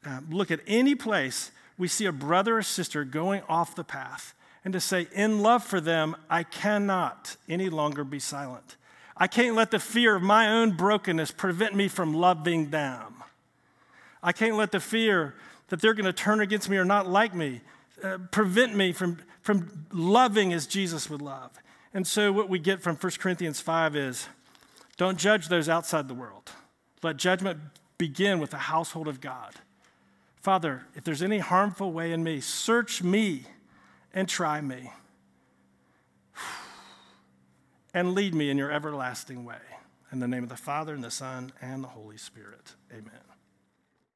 uh, 0.05 0.19
look 0.29 0.51
at 0.51 0.59
any 0.67 0.93
place 0.93 1.49
we 1.77 1.87
see 1.87 2.05
a 2.05 2.11
brother 2.11 2.57
or 2.57 2.61
sister 2.61 3.03
going 3.03 3.41
off 3.49 3.75
the 3.75 3.83
path 3.83 4.33
and 4.63 4.73
to 4.73 4.79
say, 4.79 5.07
in 5.13 5.41
love 5.41 5.63
for 5.63 5.81
them, 5.81 6.15
I 6.29 6.43
cannot 6.43 7.35
any 7.49 7.69
longer 7.69 8.03
be 8.03 8.19
silent. 8.19 8.77
I 9.15 9.27
can't 9.27 9.55
let 9.55 9.71
the 9.71 9.79
fear 9.79 10.15
of 10.15 10.23
my 10.23 10.49
own 10.49 10.71
brokenness 10.71 11.31
prevent 11.31 11.75
me 11.75 11.87
from 11.87 12.13
loving 12.13 12.69
them. 12.69 13.23
I 14.21 14.31
can't 14.31 14.55
let 14.55 14.71
the 14.71 14.79
fear 14.79 15.35
that 15.67 15.81
they're 15.81 15.93
going 15.93 16.05
to 16.05 16.13
turn 16.13 16.39
against 16.39 16.69
me 16.69 16.77
or 16.77 16.85
not 16.85 17.09
like 17.09 17.35
me 17.35 17.61
uh, 18.03 18.19
prevent 18.31 18.75
me 18.75 18.91
from, 18.91 19.19
from 19.41 19.85
loving 19.91 20.53
as 20.53 20.65
Jesus 20.65 21.09
would 21.09 21.21
love. 21.21 21.51
And 21.93 22.07
so, 22.07 22.31
what 22.31 22.49
we 22.49 22.57
get 22.57 22.81
from 22.81 22.95
1 22.95 23.11
Corinthians 23.19 23.59
5 23.61 23.95
is 23.95 24.27
don't 24.97 25.17
judge 25.17 25.47
those 25.47 25.69
outside 25.69 26.07
the 26.07 26.13
world. 26.13 26.51
Let 27.03 27.17
judgment 27.17 27.59
begin 27.97 28.39
with 28.39 28.51
the 28.51 28.57
household 28.57 29.07
of 29.07 29.21
God. 29.21 29.53
Father, 30.43 30.83
if 30.93 31.05
there's 31.05 31.21
any 31.21 31.39
harmful 31.39 31.93
way 31.93 32.11
in 32.11 32.21
me, 32.21 32.41
search 32.41 33.01
me 33.01 33.45
and 34.13 34.27
try 34.27 34.61
me. 34.61 34.91
And 37.95 38.15
lead 38.15 38.33
me 38.33 38.49
in 38.49 38.57
your 38.57 38.71
everlasting 38.71 39.45
way. 39.45 39.61
In 40.11 40.19
the 40.19 40.27
name 40.27 40.41
of 40.41 40.49
the 40.49 40.57
Father, 40.57 40.95
and 40.95 41.03
the 41.03 41.11
Son, 41.11 41.53
and 41.61 41.83
the 41.83 41.89
Holy 41.89 42.17
Spirit. 42.17 42.73
Amen. 42.91 43.32